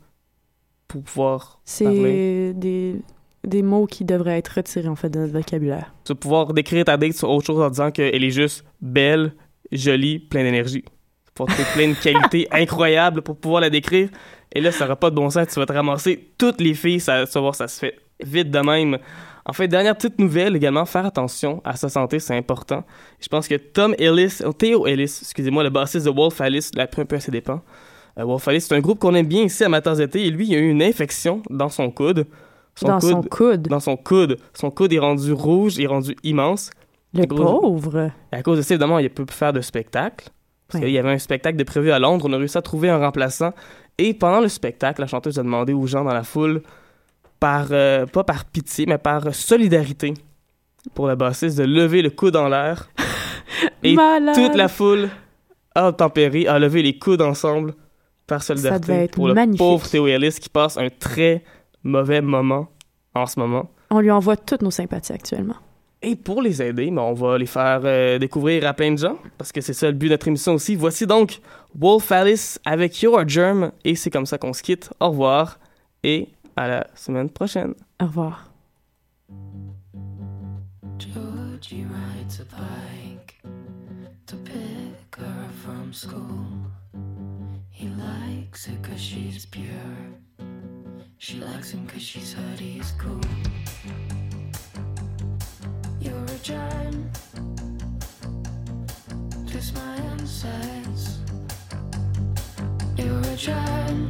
pour 0.89 1.03
pouvoir 1.03 1.61
parler. 1.79 2.53
C'est 2.55 2.59
des, 2.59 2.97
des 3.47 3.63
mots 3.63 3.87
qui 3.87 4.05
devraient 4.05 4.39
être 4.39 4.49
retirés, 4.57 4.89
en 4.89 4.97
fait, 4.97 5.09
de 5.09 5.21
notre 5.21 5.33
vocabulaire. 5.33 5.95
Tu 6.05 6.13
vas 6.13 6.19
pouvoir 6.19 6.53
décrire 6.53 6.85
ta 6.85 6.97
date 6.97 7.15
sur 7.15 7.31
autre 7.31 7.47
chose 7.47 7.61
en 7.61 7.71
disant 7.71 7.91
qu'elle 7.91 8.23
est 8.23 8.31
juste 8.31 8.65
belle, 8.81 9.33
jolie, 9.73 10.19
pleine 10.19 10.45
d'énergie. 10.45 10.85
Pouvoir 11.35 11.55
trouver 11.55 11.69
plein 11.75 11.89
de 11.89 12.03
qualités 12.03 12.49
incroyables 12.53 13.23
pour 13.23 13.37
pouvoir 13.37 13.61
la 13.61 13.71
décrire. 13.71 14.09
Et 14.53 14.61
là, 14.61 14.73
ça 14.73 14.85
n'aura 14.85 14.97
pas 14.97 15.11
de 15.11 15.15
bon 15.15 15.31
sens. 15.31 15.49
Tu 15.49 15.61
vas 15.61 15.67
te 15.67 15.73
ramasser 15.73 16.33
toutes 16.39 16.61
les 16.61 16.75
filles. 16.75 17.01
Ça, 17.01 17.27
tu 17.27 17.33
vas 17.33 17.41
voir, 17.41 17.55
ça 17.55 17.69
se 17.69 17.79
fait 17.79 17.97
vite 18.21 18.51
de 18.51 18.59
même. 18.59 18.99
En 19.49 19.53
fait, 19.53 19.69
dernière 19.69 19.95
petite 19.95 20.19
nouvelle 20.19 20.57
également, 20.57 20.85
faire 20.87 21.07
attention 21.07 21.63
à 21.65 21.77
sa 21.77 21.89
santé, 21.89 22.19
c'est 22.19 22.37
important. 22.37 22.83
Je 23.21 23.29
pense 23.29 23.47
que 23.47 23.55
Tom 23.55 23.95
Ellis, 23.97 24.41
oh, 24.45 24.53
Theo 24.53 24.89
Ellis, 24.89 25.19
excusez-moi, 25.23 25.63
le 25.63 25.71
bassiste 25.71 26.07
de 26.07 26.11
Wolf 26.11 26.41
Alice, 26.41 26.73
l'a 26.75 26.89
pris 26.89 27.03
un 27.03 27.05
peu 27.05 27.15
à 27.15 27.21
ses 27.21 27.31
dépens. 27.31 27.63
Euh, 28.19 28.25
Wolf 28.25 28.49
Alice, 28.49 28.67
c'est 28.67 28.75
un 28.75 28.81
groupe 28.81 28.99
qu'on 28.99 29.15
aime 29.15 29.27
bien 29.27 29.45
ici 29.45 29.63
à 29.63 29.69
Matins 29.69 29.95
été 29.95 30.27
et 30.27 30.31
lui, 30.31 30.49
il 30.49 30.55
a 30.57 30.59
eu 30.59 30.69
une 30.69 30.83
infection 30.83 31.43
dans 31.49 31.69
son 31.69 31.93
coude. 31.93 32.27
Dans 32.83 33.01
son 33.01 33.23
coude. 33.23 33.63
Dans 33.69 33.81
son 33.81 33.97
coude. 33.97 34.37
Son 34.55 34.71
coude 34.71 34.93
est 34.93 34.99
rendu 34.99 35.33
rouge, 35.33 35.79
est 35.81 35.87
rendu 35.87 36.15
immense. 36.23 36.71
Le 37.15 37.23
à 37.23 37.27
pauvre. 37.27 38.11
À 38.33 38.43
cause 38.43 38.59
de 38.59 38.63
ça, 38.63 38.75
évidemment, 38.75 38.99
il 38.99 39.05
ne 39.05 39.09
peut 39.09 39.25
plus 39.25 39.37
faire 39.37 39.53
de 39.53 39.61
spectacle. 39.61 40.29
Parce 40.69 40.81
Ouais. 40.81 40.87
qu'il 40.89 40.95
y 40.95 40.99
avait 40.99 41.13
un 41.13 41.19
spectacle 41.19 41.57
de 41.57 41.65
prévu 41.65 41.91
à 41.93 41.99
Londres, 41.99 42.27
on 42.29 42.33
a 42.33 42.37
réussi 42.37 42.59
à 42.59 42.63
trouver 42.63 42.91
un 42.91 42.99
remplaçant. 42.99 43.53
Et 43.99 44.13
pendant 44.13 44.41
le 44.41 44.49
spectacle, 44.49 45.01
la 45.01 45.07
chanteuse 45.07 45.39
a 45.39 45.43
demandé 45.43 45.73
aux 45.73 45.87
gens 45.87 46.05
dans 46.05 46.13
la 46.13 46.25
foule, 46.25 46.61
par, 47.41 47.69
euh, 47.71 48.05
pas 48.07 48.25
par 48.25 48.45
pitié, 48.45 48.85
mais 48.87 48.99
par 48.99 49.35
solidarité, 49.35 50.13
pour 50.95 51.07
le 51.07 51.15
bassiste, 51.15 51.57
de 51.59 51.65
lever 51.65 52.03
le 52.03 52.11
coude 52.11 52.37
en 52.37 52.49
l'air. 52.49 52.91
Et 53.83 53.95
Malade. 53.95 54.35
toute 54.35 54.55
la 54.57 54.69
foule 54.69 55.09
a 55.75 55.93
tempéré, 55.93 56.47
a 56.47 56.59
levé 56.59 56.83
les 56.83 56.99
coudes 56.99 57.23
ensemble 57.23 57.75
par 58.27 58.43
solidarité 58.43 58.87
devait 58.89 59.05
être 59.05 59.15
pour 59.15 59.29
le 59.29 59.35
magnifique. 59.35 59.59
pauvre 59.59 59.89
Théo 59.89 60.07
Ellis 60.09 60.37
qui 60.41 60.49
passe 60.49 60.77
un 60.77 60.89
très 60.91 61.45
mauvais 61.87 62.21
moment 62.21 62.69
en 63.15 63.27
ce 63.27 63.39
moment. 63.41 63.71
On 63.91 64.01
lui 64.01 64.11
envoie 64.11 64.37
toutes 64.37 64.63
nos 64.63 64.71
sympathies 64.71 65.13
actuellement. 65.13 65.57
Et 66.03 66.15
pour 66.15 66.43
les 66.43 66.61
aider, 66.63 66.91
ben, 66.91 66.99
on 66.99 67.15
va 67.15 67.39
les 67.39 67.47
faire 67.47 67.81
euh, 67.85 68.19
découvrir 68.19 68.67
à 68.67 68.75
plein 68.75 68.93
de 68.93 68.99
gens, 68.99 69.19
parce 69.39 69.51
que 69.51 69.61
c'est 69.61 69.73
ça 69.73 69.87
le 69.87 69.95
but 69.95 70.09
de 70.09 70.13
notre 70.13 70.29
émission 70.29 70.55
aussi. 70.55 70.77
Voici 70.77 71.07
donc 71.07 71.41
Wolf 71.75 72.13
Alice 72.13 72.61
avec 72.65 73.01
Your 73.01 73.27
Germ, 73.27 73.73
et 73.85 73.95
c'est 73.95 74.11
comme 74.11 74.27
ça 74.27 74.37
qu'on 74.39 74.53
se 74.53 74.63
quitte. 74.63 74.91
Au 75.01 75.09
revoir, 75.11 75.59
et 76.03 76.29
à 76.57 76.69
la 76.69 76.87
semaine 76.95 77.31
prochaine. 77.31 77.75
Au 78.01 78.07
revoir. 78.07 78.51
Georgie 80.99 81.85
rides 81.85 82.41
a 82.41 82.57
bike 82.57 83.43
to 84.27 84.37
pick 84.37 85.17
her 85.19 85.25
up 85.25 85.53
from 85.65 85.93
school. 85.93 86.71
He 87.71 87.89
likes 87.89 88.67
her 88.67 88.77
cause 88.83 89.01
she's 89.01 89.47
pure. 89.47 89.65
She 91.19 91.39
likes 91.41 91.71
him 91.71 91.87
cause 91.87 92.03
she's 92.03 92.35
heard 92.35 92.61
he's 92.61 92.93
cool. 92.93 93.21
You're 95.99 96.25
a 96.25 96.39
gem. 96.43 97.11
Twist 99.47 99.75
my 99.75 99.97
insides. 100.13 101.19
You're 102.97 103.21
a 103.21 103.37
gem. 103.37 104.09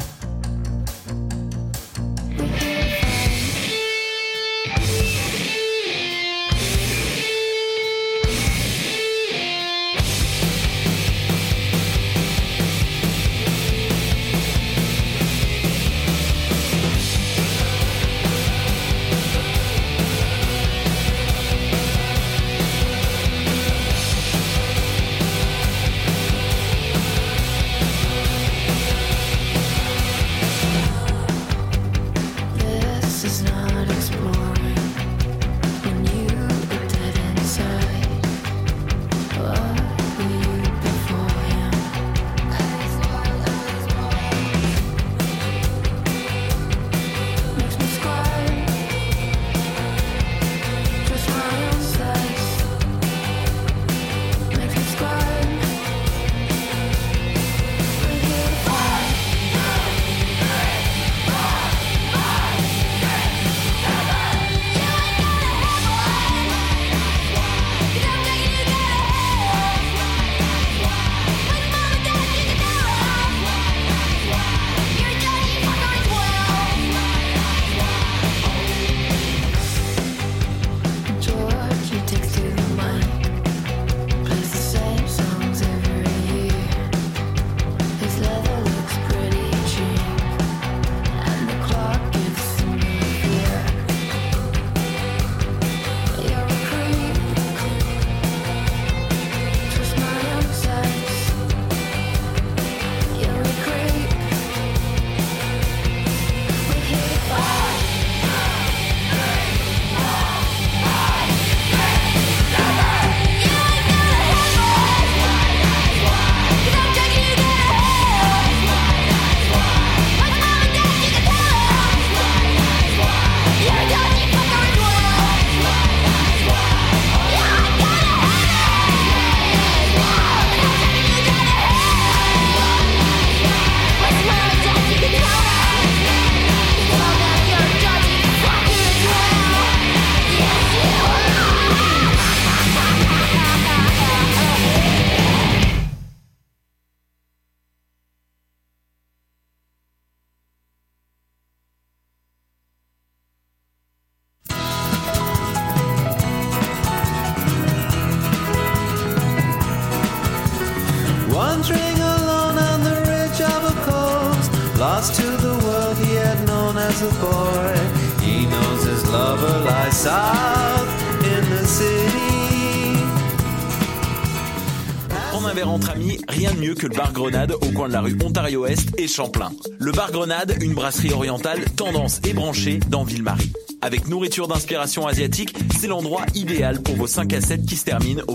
De 177.87 177.93
la 177.93 178.01
rue 178.01 178.16
Ontario-Est 178.24 178.99
et 178.99 179.07
Champlain. 179.07 179.53
Le 179.78 179.93
bar 179.93 180.11
Grenade, 180.11 180.57
une 180.61 180.74
brasserie 180.74 181.12
orientale 181.12 181.61
tendance 181.76 182.20
et 182.26 182.32
branchée 182.32 182.80
dans 182.91 183.05
Ville-Marie. 183.05 183.53
Avec 183.80 184.09
nourriture 184.09 184.49
d'inspiration 184.49 185.07
asiatique, 185.07 185.57
c'est 185.78 185.87
l'endroit 185.87 186.22
idéal 186.34 186.82
pour 186.82 186.97
vos 186.97 187.07
5 187.07 187.32
à 187.34 187.41
7 187.41 187.64
qui 187.64 187.76
se 187.76 187.84
terminent 187.84 188.24
au 188.26 188.34